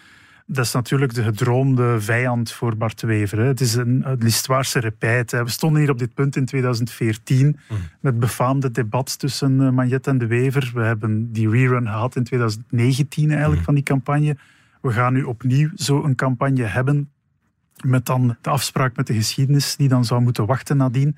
Dat 0.48 0.66
is 0.66 0.72
natuurlijk 0.72 1.14
de 1.14 1.24
gedroomde 1.24 2.02
vijand 2.02 2.52
voor 2.52 2.78
Bart 2.78 3.02
Wever. 3.02 3.38
Hè. 3.38 3.46
Het 3.46 3.62
is 3.62 3.76
een, 3.76 4.02
een 4.06 4.18
Listwaarse 4.20 4.80
repijt. 4.80 5.32
We 5.32 5.50
stonden 5.50 5.82
hier 5.82 5.92
op 5.92 5.98
dit 5.98 6.14
punt 6.14 6.36
in 6.36 6.46
2014 6.46 7.48
mm. 7.48 7.78
met 8.00 8.20
befaamde 8.20 8.72
debat 8.72 9.20
tussen 9.20 9.62
uh, 9.62 9.70
Magnet 9.70 10.08
en 10.08 10.18
de 10.18 10.28
Wever. 10.28 10.72
We 10.74 10.82
hebben 10.82 11.32
die 11.32 11.50
rerun 11.50 11.88
gehad 11.88 12.16
in 12.16 12.24
2019 12.24 13.30
eigenlijk 13.30 13.60
mm. 13.60 13.66
van 13.66 13.74
die 13.74 13.84
campagne. 13.84 14.38
We 14.82 14.92
gaan 14.92 15.14
nu 15.14 15.24
opnieuw 15.24 15.70
zo'n 15.74 16.16
campagne 16.16 16.64
hebben 16.64 17.10
met 17.84 18.06
dan 18.06 18.38
de 18.42 18.50
afspraak 18.50 18.96
met 18.96 19.08
de 19.08 19.14
geschiedenis 19.14 19.76
die 19.76 19.88
dan 19.88 20.06
zou 20.06 20.22
moeten 20.22 20.46
wachten 20.46 20.78
nadien. 20.78 21.18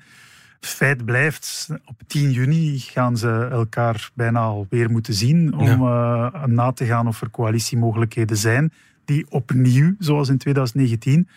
Feit 0.60 1.04
blijft, 1.04 1.68
op 1.84 2.02
10 2.06 2.30
juni 2.30 2.78
gaan 2.78 3.16
ze 3.16 3.48
elkaar 3.50 4.10
bijna 4.14 4.40
alweer 4.40 4.90
moeten 4.90 5.14
zien 5.14 5.54
om 5.54 5.82
ja. 5.82 6.32
uh, 6.34 6.44
na 6.44 6.72
te 6.72 6.84
gaan 6.84 7.06
of 7.06 7.20
er 7.20 7.30
coalitiemogelijkheden 7.30 8.36
zijn 8.36 8.72
die 9.08 9.26
opnieuw, 9.28 9.94
zoals 9.98 10.28
in 10.28 10.38
2019, 10.38 11.28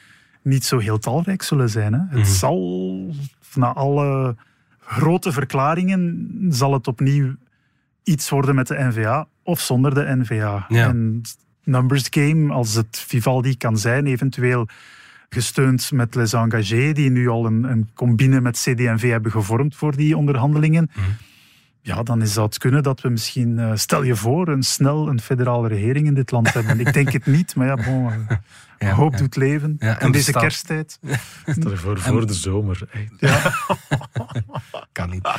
niet 0.42 0.66
zo 0.66 0.78
heel 0.78 0.98
talrijk 0.98 1.42
zullen 1.42 1.70
zijn. 1.70 1.94
Hè. 1.94 2.00
Het 2.00 2.20
mhm. 2.20 2.26
zal, 2.26 3.16
na 3.54 3.74
alle 3.74 4.36
grote 4.80 5.32
verklaringen, 5.32 6.30
zal 6.50 6.74
het 6.74 6.88
opnieuw 6.88 7.36
iets 8.04 8.30
worden 8.30 8.56
met 8.56 8.68
de 8.68 8.76
NVA 8.80 9.28
of 9.44 9.60
zonder 9.60 9.94
de 9.94 10.16
NVA. 10.18 10.66
En 10.70 11.22
numbers 11.64 12.08
game, 12.10 12.54
als 12.54 12.74
het 12.74 13.04
Vivaldi 13.08 13.58
kan 13.58 13.78
zijn, 13.78 14.06
eventueel 14.08 14.68
gesteund 15.30 15.92
met 15.92 16.16
Les 16.16 16.34
Engagés, 16.34 16.94
die 16.94 17.10
nu 17.10 17.28
al 17.28 17.46
een, 17.46 17.64
een 17.64 17.90
combine 17.94 18.42
met 18.42 18.58
CD&V 18.58 19.10
hebben 19.10 19.32
gevormd 19.32 19.76
voor 19.76 19.96
die 19.96 20.18
onderhandelingen. 20.18 20.90
Mhm 20.94 21.10
ja, 21.82 22.04
dan 22.04 22.28
zou 22.28 22.46
het 22.46 22.58
kunnen 22.58 22.84
dat 22.84 23.02
we 23.02 23.10
misschien, 23.10 23.58
uh, 23.58 23.72
stel 23.74 24.04
je 24.04 24.16
voor, 24.16 24.48
een 24.48 24.64
snel 24.64 25.08
een 25.08 25.22
federale 25.22 25.68
regering 25.68 26.08
in 26.08 26.14
dit 26.14 26.32
land 26.32 26.54
hebben. 26.54 26.80
Ik 26.80 26.94
denk 26.94 27.12
het 27.12 27.26
niet, 27.26 27.56
maar 27.56 27.68
ja, 27.68 27.76
bon, 27.76 28.06
uh, 28.12 28.38
ja, 28.78 28.94
hoop 28.94 29.12
ja. 29.12 29.18
doet 29.18 29.36
leven. 29.36 29.76
Ja, 29.80 30.00
en, 30.00 30.12
deze 30.12 30.32
kersttijd. 30.32 31.00
Stel 31.46 31.70
je 31.70 31.78
voor, 31.78 32.00
voor 32.00 32.28
de 32.28 32.34
zomer. 32.34 32.90
Ja. 33.18 33.54
kan 34.92 35.10
niet. 35.10 35.30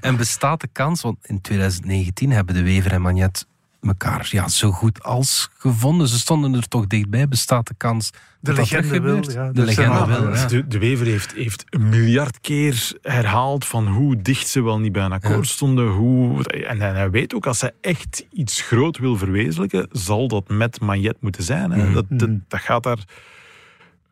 En 0.00 0.16
bestaat 0.16 0.60
de 0.60 0.68
kans, 0.72 1.02
want 1.02 1.26
in 1.26 1.40
2019 1.40 2.30
hebben 2.30 2.54
de 2.54 2.62
Wever 2.62 2.92
en 2.92 3.02
Magnet 3.02 3.46
elkaar 3.80 4.28
ja, 4.30 4.48
zo 4.48 4.70
goed 4.70 5.02
als 5.02 5.50
gevonden. 5.58 6.08
Ze 6.08 6.18
stonden 6.18 6.54
er 6.54 6.68
toch 6.68 6.86
dichtbij. 6.86 7.28
Bestaat 7.28 7.66
de 7.66 7.74
kans 7.76 8.10
de 8.10 8.18
dat 8.40 8.56
legende 8.56 9.00
dat 9.00 9.02
wil, 9.02 9.30
ja. 9.32 9.52
De 9.52 9.62
legende 9.62 10.06
wil, 10.06 10.34
ja. 10.34 10.46
de, 10.46 10.66
de, 10.66 10.78
Wever 10.78 11.06
heeft, 11.06 11.32
heeft 11.32 11.64
een 11.68 11.88
miljard 11.88 12.40
keer 12.40 12.92
herhaald 13.02 13.64
van 13.64 13.86
hoe 13.86 14.22
dicht 14.22 14.48
ze 14.48 14.62
wel 14.62 14.78
niet 14.78 14.92
bij 14.92 15.04
een 15.04 15.12
akkoord 15.12 15.46
ja. 15.46 15.52
stonden. 15.52 15.88
Hoe, 15.88 16.44
en, 16.44 16.80
en, 16.80 16.94
hij 16.94 17.10
weet 17.10 17.34
ook, 17.34 17.46
als 17.46 17.60
hij 17.60 17.72
echt 17.80 18.26
iets 18.32 18.60
groot 18.60 18.98
wil 18.98 19.16
verwezenlijken, 19.16 19.88
zal 19.92 20.28
dat 20.28 20.48
met 20.48 20.80
Magnet 20.80 21.16
moeten 21.20 21.42
zijn. 21.42 21.70
Hè. 21.70 21.86
Mm. 21.86 21.92
Dat, 21.92 22.04
dat, 22.08 22.30
dat 22.48 22.60
gaat 22.60 22.82
daar 22.82 23.04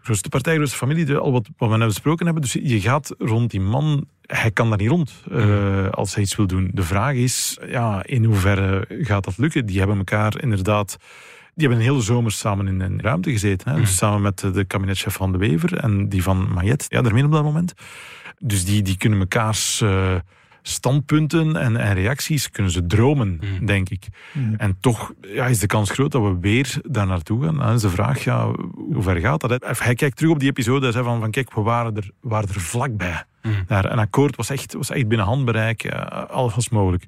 grootste 0.07 0.29
partij, 0.29 0.55
grootste 0.55 0.77
familie, 0.77 1.17
al 1.17 1.33
wat, 1.33 1.49
wat 1.57 1.71
we 1.71 1.77
net 1.77 1.87
besproken 1.89 2.25
hebben. 2.25 2.43
Dus 2.43 2.53
je 2.53 2.81
gaat 2.81 3.15
rond 3.19 3.51
die 3.51 3.61
man, 3.61 4.07
hij 4.21 4.51
kan 4.51 4.69
daar 4.69 4.79
niet 4.79 4.89
rond 4.89 5.23
uh, 5.33 5.89
als 5.91 6.15
hij 6.15 6.23
iets 6.23 6.37
wil 6.37 6.47
doen. 6.47 6.71
De 6.75 6.83
vraag 6.83 7.15
is, 7.15 7.59
ja, 7.69 8.05
in 8.05 8.25
hoeverre 8.25 8.87
gaat 8.89 9.25
dat 9.25 9.39
lukken? 9.39 9.67
Die 9.67 9.79
hebben 9.79 9.99
elkaar 9.99 10.43
inderdaad... 10.43 10.97
Die 11.55 11.67
hebben 11.69 11.85
een 11.87 11.91
hele 11.93 12.05
zomer 12.05 12.33
samen 12.33 12.69
in 12.69 12.81
een 12.81 13.01
ruimte 13.01 13.31
gezeten. 13.31 13.73
Hè? 13.73 13.81
Dus 13.81 13.97
samen 13.97 14.23
met 14.23 14.39
de 14.39 14.65
kabinetchef 14.65 15.15
van 15.15 15.33
De 15.33 15.39
Wever 15.39 15.77
en 15.77 16.09
die 16.09 16.23
van 16.23 16.53
Mayet. 16.53 16.87
Ja, 16.89 17.03
daarmee 17.03 17.25
op 17.25 17.33
dat 17.33 17.43
moment. 17.43 17.75
Dus 18.39 18.65
die, 18.65 18.83
die 18.83 18.97
kunnen 18.97 19.19
mekaars... 19.19 19.81
Uh, 19.81 20.15
standpunten 20.69 21.57
en, 21.57 21.77
en, 21.77 21.95
reacties 21.95 22.51
kunnen 22.51 22.73
ze 22.73 22.87
dromen, 22.87 23.41
mm. 23.41 23.67
denk 23.67 23.89
ik. 23.89 24.09
Mm. 24.33 24.55
En 24.55 24.77
toch 24.81 25.13
ja, 25.21 25.47
is 25.47 25.59
de 25.59 25.67
kans 25.67 25.91
groot 25.91 26.13
dat 26.13 26.23
we 26.23 26.37
weer 26.41 26.81
daar 26.83 27.07
naartoe 27.07 27.45
gaan. 27.45 27.57
Dan 27.57 27.75
is 27.75 27.81
de 27.81 27.91
vraag, 27.91 28.25
ja, 28.25 28.51
hoe 28.75 29.03
ver 29.03 29.17
gaat 29.17 29.41
dat? 29.41 29.79
Hij 29.79 29.95
kijkt 29.95 30.17
terug 30.17 30.33
op 30.33 30.39
die 30.39 30.49
episode 30.49 30.87
en 30.87 30.93
zei 30.93 31.05
van, 31.05 31.21
van 31.21 31.31
kijk, 31.31 31.55
we 31.55 31.61
waren 31.61 31.97
er, 31.97 32.11
waren 32.21 32.49
er 32.49 32.61
vlakbij. 32.61 33.25
Mm. 33.43 33.53
Daar, 33.67 33.93
een 33.93 33.99
akkoord 33.99 34.37
was 34.37 34.51
echt, 34.51 34.75
was 34.75 34.91
echt 34.91 35.09
binnen 35.09 35.27
handbereik, 35.27 35.85
uh, 35.85 36.25
alles 36.29 36.55
was 36.55 36.69
mogelijk. 36.69 37.07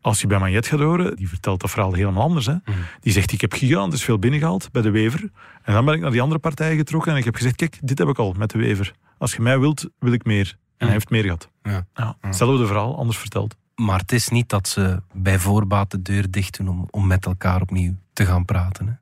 Als 0.00 0.20
je 0.20 0.26
bij 0.26 0.38
Magnet 0.38 0.66
gaat 0.66 0.80
horen, 0.80 1.16
die 1.16 1.28
vertelt 1.28 1.60
dat 1.60 1.70
verhaal 1.70 1.92
helemaal 1.92 2.22
anders. 2.22 2.46
Hè? 2.46 2.54
Die 3.00 3.12
zegt, 3.12 3.32
ik 3.32 3.40
heb 3.40 3.52
gigantisch 3.52 4.04
veel 4.04 4.18
binnengehaald 4.18 4.68
bij 4.72 4.82
de 4.82 4.90
Wever. 4.90 5.30
En 5.62 5.72
dan 5.72 5.84
ben 5.84 5.94
ik 5.94 6.00
naar 6.00 6.10
die 6.10 6.22
andere 6.22 6.40
partijen 6.40 6.76
getrokken 6.76 7.12
en 7.12 7.18
ik 7.18 7.24
heb 7.24 7.34
gezegd, 7.34 7.56
kijk, 7.56 7.78
dit 7.82 7.98
heb 7.98 8.08
ik 8.08 8.18
al 8.18 8.34
met 8.38 8.50
de 8.50 8.58
Wever. 8.58 8.92
Als 9.18 9.34
je 9.34 9.42
mij 9.42 9.58
wilt, 9.58 9.88
wil 9.98 10.12
ik 10.12 10.24
meer. 10.24 10.56
En 10.78 10.86
hij 10.86 10.90
heeft 10.90 11.10
meer 11.10 11.22
gehad. 11.22 11.50
Ja. 11.62 11.86
Ja. 11.94 12.16
Hetzelfde 12.20 12.66
verhaal, 12.66 12.96
anders 12.96 13.18
verteld. 13.18 13.56
Maar 13.74 13.98
het 13.98 14.12
is 14.12 14.28
niet 14.28 14.48
dat 14.48 14.68
ze 14.68 15.02
bij 15.12 15.38
voorbaat 15.38 15.90
de 15.90 16.02
deur 16.02 16.30
dicht 16.30 16.56
doen 16.56 16.68
om, 16.68 16.86
om 16.90 17.06
met 17.06 17.26
elkaar 17.26 17.60
opnieuw 17.60 17.94
te 18.12 18.26
gaan 18.26 18.44
praten. 18.44 18.86
Hè? 18.86 18.92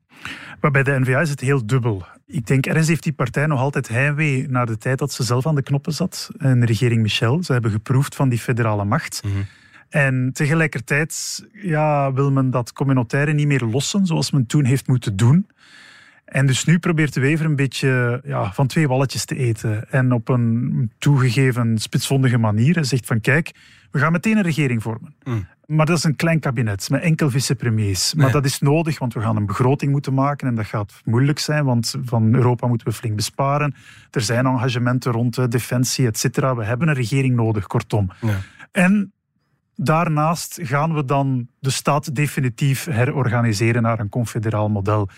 Maar 0.61 0.71
bij 0.71 0.83
de 0.83 1.01
NVA 1.01 1.21
is 1.21 1.31
het 1.31 1.41
heel 1.41 1.67
dubbel. 1.67 2.07
Ik 2.27 2.47
denk, 2.47 2.67
ergens 2.67 2.89
heeft 2.89 3.03
die 3.03 3.13
partij 3.13 3.47
nog 3.47 3.61
altijd 3.61 3.89
heimwee 3.89 4.49
naar 4.49 4.67
de 4.67 4.79
tijd 4.79 4.99
dat 4.99 5.13
ze 5.13 5.23
zelf 5.23 5.47
aan 5.47 5.55
de 5.55 5.63
knoppen 5.63 5.93
zat. 5.93 6.31
En 6.39 6.61
de 6.61 6.67
regering 6.67 7.03
Michel. 7.03 7.43
Ze 7.43 7.53
hebben 7.53 7.71
geproefd 7.71 8.15
van 8.15 8.29
die 8.29 8.39
federale 8.39 8.85
macht. 8.85 9.23
Mm 9.25 9.33
-hmm. 9.33 9.47
En 9.89 10.31
tegelijkertijd 10.33 11.45
ja, 11.53 12.13
wil 12.13 12.33
men 12.33 12.51
dat 12.51 12.73
communautaire 12.73 13.33
niet 13.33 13.47
meer 13.47 13.65
lossen, 13.65 14.07
zoals 14.07 14.31
men 14.31 14.47
toen 14.47 14.65
heeft 14.65 14.87
moeten 14.87 15.17
doen. 15.17 15.47
En 16.27 16.47
dus 16.47 16.65
nu 16.65 16.79
probeert 16.79 17.15
de 17.15 17.21
Wever 17.21 17.47
een 17.47 17.57
beetje 17.57 18.21
ja, 18.25 18.53
van 18.53 18.67
twee 18.67 18.89
walletjes 18.89 19.25
te 19.25 19.37
eten. 19.37 19.91
En 19.91 20.13
op 20.13 20.29
een 20.29 20.93
toegegeven 20.99 21.79
spitsvondige 21.79 22.39
manier. 22.39 22.75
Hij 22.75 22.85
zegt 22.85 23.07
van 23.07 23.21
kijk, 23.21 23.55
we 23.91 23.99
gaan 23.99 24.13
meteen 24.13 24.37
een 24.37 24.43
regering 24.43 24.83
vormen. 24.83 25.15
Mm. 25.25 25.47
Maar 25.67 25.87
dat 25.87 25.97
is 25.97 26.05
een 26.05 26.17
klein 26.17 26.41
kabinet 26.41 26.91
met 26.91 27.03
enkel 27.03 27.31
vicepremiers. 27.31 28.15
Maar 28.15 28.31
dat 28.31 28.45
is 28.45 28.59
nodig, 28.59 28.99
want 28.99 29.15
we 29.15 29.21
gaan 29.21 29.37
een 29.37 29.47
begroting 29.47 29.93
moeten 29.93 30.15
maken. 30.15 30.49
En 30.49 30.55
dat 30.55 30.67
gaat 30.67 31.01
moeilijk 31.05 31.39
zijn, 31.39 31.65
want 31.65 31.95
van 32.03 32.35
Europa 32.35 32.67
moeten 32.67 32.87
we 32.87 32.93
flink 32.93 33.17
besparen. 33.17 33.75
Er 34.11 34.21
zijn 34.21 34.47
engagementen 34.47 35.13
rond 35.13 35.35
de 35.35 35.49
defensie, 35.49 36.07
et 36.07 36.19
cetera. 36.19 36.55
We 36.57 36.65
hebben 36.65 36.89
een 36.89 36.95
regering 36.95 37.35
nodig, 37.35 37.67
kortom. 37.67 38.11
Ja. 38.21 38.39
En 38.73 39.13
daarnaast 39.75 40.59
gaan 40.63 40.95
we 40.95 41.05
dan 41.05 41.49
de 41.59 41.71
staat 41.71 42.15
definitief 42.15 42.85
herorganiseren 42.85 43.83
naar 43.83 44.01
een 44.01 44.09
confederaal 44.09 44.69
model. 44.69 45.09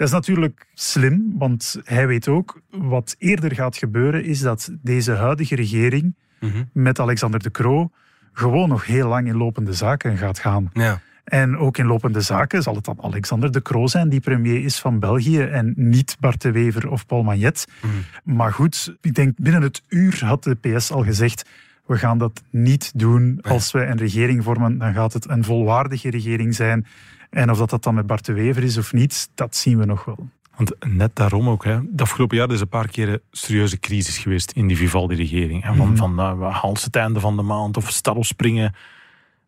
Dat 0.00 0.08
is 0.08 0.14
natuurlijk 0.14 0.66
slim, 0.74 1.32
want 1.38 1.80
hij 1.84 2.06
weet 2.06 2.28
ook 2.28 2.60
wat 2.70 3.14
eerder 3.18 3.54
gaat 3.54 3.76
gebeuren, 3.76 4.24
is 4.24 4.40
dat 4.40 4.70
deze 4.82 5.12
huidige 5.12 5.54
regering 5.54 6.14
mm 6.38 6.50
-hmm. 6.50 6.68
met 6.72 6.98
Alexander 6.98 7.42
de 7.42 7.50
Croo 7.50 7.90
gewoon 8.32 8.68
nog 8.68 8.86
heel 8.86 9.08
lang 9.08 9.26
in 9.26 9.36
lopende 9.36 9.72
zaken 9.72 10.16
gaat 10.16 10.38
gaan. 10.38 10.70
Ja. 10.72 11.00
En 11.24 11.56
ook 11.56 11.78
in 11.78 11.86
lopende 11.86 12.20
zaken 12.20 12.62
zal 12.62 12.74
het 12.74 12.84
dan 12.84 12.98
Alexander 13.02 13.52
de 13.52 13.62
Croo 13.62 13.86
zijn, 13.86 14.08
die 14.08 14.20
premier 14.20 14.64
is 14.64 14.78
van 14.78 14.98
België, 14.98 15.40
en 15.40 15.72
niet 15.76 16.16
Bart 16.20 16.42
de 16.42 16.50
Wever 16.50 16.90
of 16.90 17.06
Paul 17.06 17.22
Magnet. 17.22 17.66
Mm. 17.82 18.34
Maar 18.34 18.52
goed, 18.52 18.96
ik 19.00 19.14
denk 19.14 19.36
binnen 19.36 19.62
het 19.62 19.82
uur 19.88 20.24
had 20.24 20.44
de 20.44 20.54
PS 20.54 20.90
al 20.90 21.04
gezegd, 21.04 21.48
we 21.86 21.98
gaan 21.98 22.18
dat 22.18 22.42
niet 22.50 22.92
doen. 22.94 23.38
Als 23.42 23.72
we 23.72 23.84
een 23.84 23.98
regering 23.98 24.44
vormen, 24.44 24.78
dan 24.78 24.94
gaat 24.94 25.12
het 25.12 25.28
een 25.28 25.44
volwaardige 25.44 26.10
regering 26.10 26.54
zijn. 26.54 26.86
En 27.30 27.50
of 27.50 27.58
dat, 27.58 27.70
dat 27.70 27.82
dan 27.82 27.94
met 27.94 28.06
Bart 28.06 28.24
de 28.24 28.32
Wever 28.32 28.62
is 28.62 28.78
of 28.78 28.92
niet, 28.92 29.30
dat 29.34 29.56
zien 29.56 29.78
we 29.78 29.84
nog 29.84 30.04
wel. 30.04 30.28
Want 30.56 30.94
net 30.94 31.16
daarom 31.16 31.48
ook, 31.48 31.64
hè, 31.64 31.78
de 31.90 32.02
afgelopen 32.02 32.36
jaar 32.36 32.50
is 32.50 32.60
een 32.60 32.68
paar 32.68 32.88
keer 32.88 33.08
een 33.08 33.20
serieuze 33.30 33.78
crisis 33.78 34.18
geweest 34.18 34.50
in 34.50 34.66
die 34.66 34.76
Vivaldi-regering. 34.76 35.64
Van, 35.64 35.88
mm. 35.88 35.96
van 35.96 36.20
uh, 36.20 36.38
we 36.38 36.44
halen 36.44 36.80
het 36.80 36.96
einde 36.96 37.20
van 37.20 37.36
de 37.36 37.42
maand 37.42 37.76
of 37.76 37.90
stal 37.90 38.14
of 38.14 38.26
springen. 38.26 38.74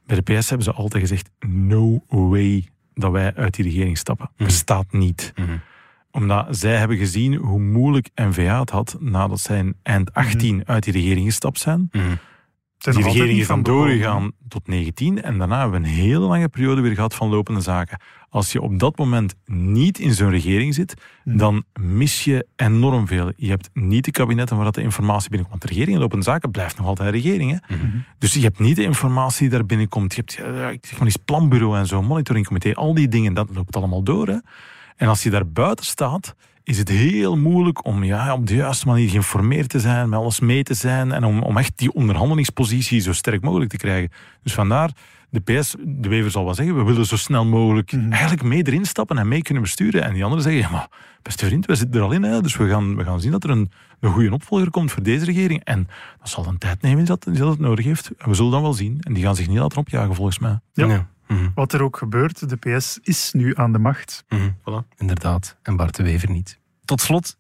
Bij 0.07 0.21
de 0.21 0.35
PS 0.35 0.49
hebben 0.49 0.67
ze 0.67 0.73
altijd 0.73 1.03
gezegd, 1.03 1.31
no 1.47 2.05
way 2.09 2.69
dat 2.95 3.13
wij 3.13 3.35
uit 3.35 3.55
die 3.55 3.65
regering 3.65 3.99
stappen. 3.99 4.31
Mm. 4.37 4.47
Bestaat 4.47 4.93
niet. 4.93 5.33
Mm. 5.37 5.61
Omdat 6.11 6.47
zij 6.51 6.77
hebben 6.77 6.97
gezien 6.97 7.35
hoe 7.35 7.61
moeilijk 7.61 8.09
NVA 8.15 8.61
het 8.61 8.71
had 8.71 8.97
nadat 9.01 9.41
zij 9.41 9.59
in 9.59 9.77
eind 9.83 10.15
18 10.15 10.63
uit 10.67 10.85
die 10.85 10.93
regering 10.93 11.27
gestapt 11.27 11.59
zijn 11.59 11.91
die 12.83 13.03
regering 13.03 13.39
is 13.39 13.47
dan 13.47 13.63
doorgegaan 13.63 14.33
tot 14.49 14.67
19 14.67 15.23
en 15.23 15.39
daarna 15.39 15.61
hebben 15.61 15.81
we 15.81 15.87
een 15.87 15.95
hele 15.95 16.19
lange 16.19 16.49
periode 16.49 16.81
weer 16.81 16.95
gehad 16.95 17.15
van 17.15 17.29
lopende 17.29 17.61
zaken. 17.61 18.01
Als 18.29 18.53
je 18.53 18.61
op 18.61 18.79
dat 18.79 18.97
moment 18.97 19.35
niet 19.47 19.99
in 19.99 20.15
zo'n 20.15 20.31
regering 20.31 20.75
zit, 20.75 20.95
hmm. 21.25 21.37
dan 21.37 21.65
mis 21.81 22.25
je 22.25 22.47
enorm 22.57 23.07
veel. 23.07 23.33
Je 23.37 23.49
hebt 23.49 23.71
niet 23.73 24.05
de 24.05 24.11
kabinetten 24.11 24.57
waar 24.57 24.65
dat 24.65 24.75
de 24.75 24.83
informatie 24.83 25.31
binnenkomt. 25.31 25.61
Want 25.61 25.63
de 25.63 25.79
regering 25.79 25.97
in 25.97 26.03
lopende 26.03 26.25
zaken 26.25 26.51
blijft 26.51 26.77
nog 26.77 26.87
altijd 26.87 27.09
een 27.09 27.21
regering. 27.21 27.51
Hè? 27.51 27.77
Hmm. 27.77 28.05
Dus 28.19 28.35
je 28.35 28.41
hebt 28.41 28.59
niet 28.59 28.77
de 28.77 28.83
informatie 28.83 29.41
die 29.41 29.59
daar 29.59 29.67
binnenkomt. 29.67 30.15
Je 30.15 30.21
hebt 30.21 30.57
ja, 30.57 30.69
ik 30.69 30.87
zeg 30.87 30.99
maar 30.99 31.07
eens 31.07 31.17
planbureau 31.17 31.79
en 31.79 31.87
zo, 31.87 32.03
monitoringcomité, 32.03 32.75
al 32.75 32.95
die 32.95 33.09
dingen, 33.09 33.35
dat 33.35 33.49
loopt 33.55 33.77
allemaal 33.77 34.03
door. 34.03 34.29
Hè? 34.29 34.39
En 34.97 35.09
als 35.09 35.23
je 35.23 35.31
daar 35.31 35.49
buiten 35.49 35.85
staat, 35.85 36.35
is 36.65 36.79
het 36.79 36.89
heel 36.89 37.37
moeilijk 37.37 37.85
om 37.85 38.05
ja, 38.05 38.35
op 38.35 38.47
de 38.47 38.55
juiste 38.55 38.87
manier 38.87 39.09
geïnformeerd 39.09 39.69
te 39.69 39.81
zijn, 39.81 40.09
met 40.09 40.19
alles 40.19 40.41
mee 40.41 40.63
te 40.63 40.75
zijn 40.75 41.13
en 41.13 41.25
om, 41.25 41.43
om 41.43 41.57
echt 41.57 41.79
die 41.79 41.93
onderhandelingspositie 41.93 43.01
zo 43.01 43.13
sterk 43.13 43.43
mogelijk 43.43 43.71
te 43.71 43.77
krijgen. 43.77 44.11
Dus 44.43 44.55
vandaar, 44.55 44.91
de 45.31 45.41
PS, 45.41 45.75
de 45.79 46.09
Wever 46.09 46.31
zal 46.31 46.45
wel 46.45 46.55
zeggen, 46.55 46.77
we 46.77 46.83
willen 46.83 47.07
zo 47.07 47.17
snel 47.17 47.45
mogelijk 47.45 47.93
mm. 47.93 48.13
eigenlijk 48.13 48.43
mee 48.43 48.67
erin 48.67 48.87
stappen 48.87 49.19
en 49.19 49.29
mee 49.29 49.43
kunnen 49.43 49.63
besturen. 49.63 50.03
En 50.03 50.13
die 50.13 50.25
anderen 50.25 50.43
zeggen, 50.43 50.63
ja 50.63 50.71
maar 50.71 50.89
beste 51.23 51.47
vriend, 51.47 51.67
we 51.67 51.75
zitten 51.75 52.01
er 52.01 52.07
al 52.07 52.13
in, 52.13 52.23
hè, 52.23 52.41
dus 52.41 52.57
we 52.57 52.69
gaan, 52.69 52.97
we 52.97 53.05
gaan 53.05 53.21
zien 53.21 53.31
dat 53.31 53.45
er 53.45 53.51
een, 53.51 53.71
een 54.01 54.11
goede 54.11 54.33
opvolger 54.33 54.71
komt 54.71 54.93
voor 54.93 55.03
deze 55.03 55.25
regering. 55.25 55.65
En 55.65 55.89
dat 56.19 56.29
zal 56.29 56.47
een 56.47 56.59
tijd 56.59 56.83
nemen 56.83 57.05
dat, 57.05 57.25
dat 57.25 57.49
het 57.49 57.59
nodig 57.59 57.85
heeft. 57.85 58.11
En 58.19 58.29
we 58.29 58.35
zullen 58.35 58.51
dan 58.51 58.63
wel 58.63 58.73
zien. 58.73 58.97
En 59.01 59.13
die 59.13 59.23
gaan 59.23 59.37
zich 59.37 59.49
niet 59.49 59.59
laten 59.59 59.79
opjagen, 59.79 60.15
volgens 60.15 60.39
mij. 60.39 60.61
Ja. 60.73 60.87
ja. 60.87 61.09
Mm. 61.33 61.53
Wat 61.55 61.73
er 61.73 61.83
ook 61.83 61.97
gebeurt, 61.97 62.49
de 62.49 62.57
PS 62.57 62.99
is 63.03 63.33
nu 63.33 63.57
aan 63.57 63.73
de 63.73 63.79
macht. 63.79 64.25
Mm. 64.29 64.57
Voilà. 64.61 64.97
Inderdaad. 64.97 65.57
En 65.63 65.77
Bart 65.77 65.97
de 65.97 66.03
Wever 66.03 66.31
niet. 66.31 66.59
Tot 66.85 67.01
slot, 67.01 67.37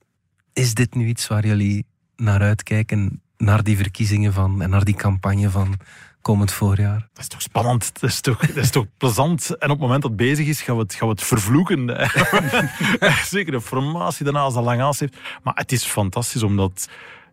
is 0.53 0.75
dit 0.75 0.95
nu 0.95 1.07
iets 1.07 1.27
waar 1.27 1.47
jullie 1.47 1.87
naar 2.17 2.41
uitkijken, 2.41 3.23
naar 3.37 3.63
die 3.63 3.77
verkiezingen 3.77 4.33
van 4.33 4.63
en 4.63 4.71
naar 4.71 4.85
die 4.85 4.95
campagne 4.95 5.51
van 5.51 5.79
komend 6.21 6.53
voorjaar? 6.53 7.09
Dat 7.13 7.23
is 7.23 7.29
toch 7.29 7.43
spannend, 7.43 8.01
dat 8.01 8.11
is 8.11 8.21
toch, 8.21 8.39
dat 8.39 8.57
is 8.57 8.71
toch 8.71 8.87
plezant. 8.99 9.49
En 9.49 9.71
op 9.71 9.79
het 9.79 9.81
moment 9.81 10.03
dat 10.03 10.11
het 10.11 10.21
bezig 10.21 10.47
is, 10.47 10.63
gaan 10.63 10.77
we 10.77 10.83
het, 10.83 10.95
gaan 10.95 11.09
we 11.09 11.15
het 11.15 11.25
vervloeken. 11.25 12.11
Zeker 13.37 13.53
de 13.53 13.61
formatie 13.61 14.25
daarna 14.25 14.41
als 14.41 14.55
dat 14.55 14.65
lang 14.65 14.81
aas 14.81 15.01
heeft. 15.01 15.17
Maar 15.43 15.55
het 15.55 15.73
is 15.73 15.85
fantastisch 15.85 16.43
omdat 16.43 16.89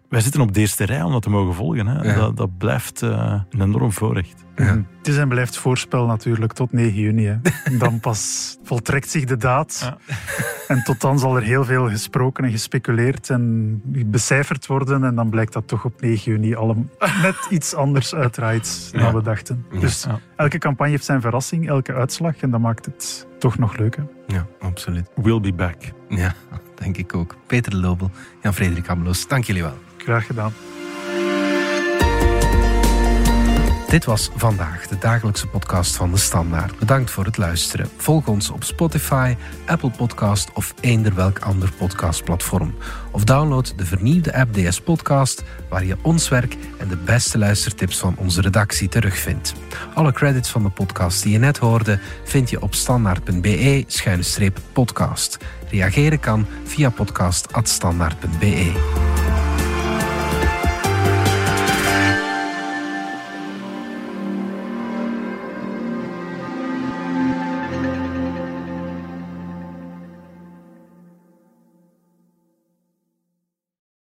wij 0.10 0.22
zitten 0.22 0.42
op 0.42 0.54
de 0.54 0.60
eerste 0.60 0.86
rij 0.86 1.02
om 1.02 1.12
dat 1.12 1.22
te 1.22 1.30
mogen 1.30 1.54
volgen. 1.54 1.88
Hè. 1.88 2.02
Ja. 2.02 2.16
Dat, 2.16 2.38
dat, 2.38 2.58
blijft 2.58 3.02
uh, 3.02 3.42
een 3.50 3.62
enorm 3.62 3.92
voorrecht. 3.92 4.44
Ja. 4.56 4.84
Het 4.98 5.08
is 5.08 5.18
en 5.18 5.28
blijft 5.28 5.58
voorspel 5.58 6.06
natuurlijk 6.06 6.54
tot 6.54 6.72
9 6.72 6.94
juni. 7.00 7.26
Hè. 7.26 7.38
Dan 7.78 8.00
pas 8.00 8.58
voltrekt 8.64 9.10
zich 9.10 9.26
de 9.26 9.38
daad. 9.38 9.80
Ja. 9.82 10.16
En 10.70 10.84
tot 10.84 11.02
dan 11.02 11.20
zal 11.20 11.36
er 11.36 11.44
heel 11.44 11.66
veel 11.66 11.90
gesproken 11.90 12.44
en 12.44 12.52
gespeculeerd 12.52 13.30
en 13.30 13.82
becijferd 14.06 14.68
worden. 14.68 15.04
En 15.04 15.16
dan 15.16 15.30
blijkt 15.30 15.54
dat 15.54 15.68
toch 15.68 15.86
op 15.86 16.02
9 16.02 16.32
juni 16.32 16.56
allemaal 16.56 16.86
net 17.22 17.48
iets 17.50 17.74
anders 17.74 18.16
uitdraait 18.16 18.90
dan 18.92 19.14
we 19.14 19.22
dachten. 19.22 19.66
Dus 19.80 20.06
elke 20.36 20.58
campagne 20.58 20.92
heeft 20.92 21.06
zijn 21.06 21.22
verrassing, 21.22 21.70
elke 21.70 21.94
uitslag. 21.94 22.36
En 22.36 22.52
dat 22.52 22.60
maakt 22.60 22.86
het 22.86 23.28
toch 23.40 23.58
nog 23.58 23.78
leuker. 23.78 24.08
Ja, 24.28 24.46
absoluut. 24.60 25.10
We'll 25.16 25.40
be 25.40 25.54
back. 25.54 25.76
Ja, 26.10 26.34
denk 26.76 26.98
ik 26.98 27.16
ook. 27.16 27.36
Peter 27.48 27.76
Lobel, 27.76 28.12
Jan-Frederik 28.42 28.90
Ameloos, 28.90 29.28
dank 29.28 29.44
jullie 29.44 29.64
wel. 29.64 29.78
Graag 30.10 30.26
gedaan. 30.26 30.54
Dit 33.90 34.06
was 34.06 34.30
vandaag 34.36 34.88
de 34.88 34.98
dagelijkse 34.98 35.48
podcast 35.48 35.96
van 35.96 36.12
de 36.12 36.18
Standaard. 36.18 36.80
Bedankt 36.80 37.12
voor 37.12 37.26
het 37.26 37.38
luisteren. 37.38 37.90
Volg 37.98 38.28
ons 38.28 38.50
op 38.50 38.64
Spotify, 38.64 39.36
Apple 39.66 39.92
Podcast 39.92 40.52
of 40.54 40.74
eender 40.82 41.16
welk 41.16 41.40
ander 41.40 41.72
podcastplatform. 41.78 42.76
Of 43.12 43.24
download 43.24 43.74
de 43.76 43.86
vernieuwde 43.86 44.34
app 44.34 44.54
DS 44.54 44.82
Podcast, 44.82 45.44
waar 45.70 45.86
je 45.86 45.98
ons 46.02 46.30
werk 46.30 46.58
en 46.78 46.88
de 46.88 46.98
beste 46.98 47.38
luistertips 47.38 48.00
van 48.00 48.16
onze 48.18 48.42
redactie 48.42 48.90
terugvindt. 48.90 49.54
Alle 49.94 50.12
credits 50.12 50.50
van 50.50 50.64
de 50.64 50.70
podcast 50.70 51.24
die 51.24 51.32
je 51.32 51.40
net 51.40 51.58
hoorde 51.58 52.00
vind 52.24 52.50
je 52.50 52.62
op 52.62 52.76
standaard.be-podcast. 52.76 55.38
Reageren 55.70 56.20
kan 56.20 56.46
via 56.64 56.90
podcast.standaard.be. 56.90 59.09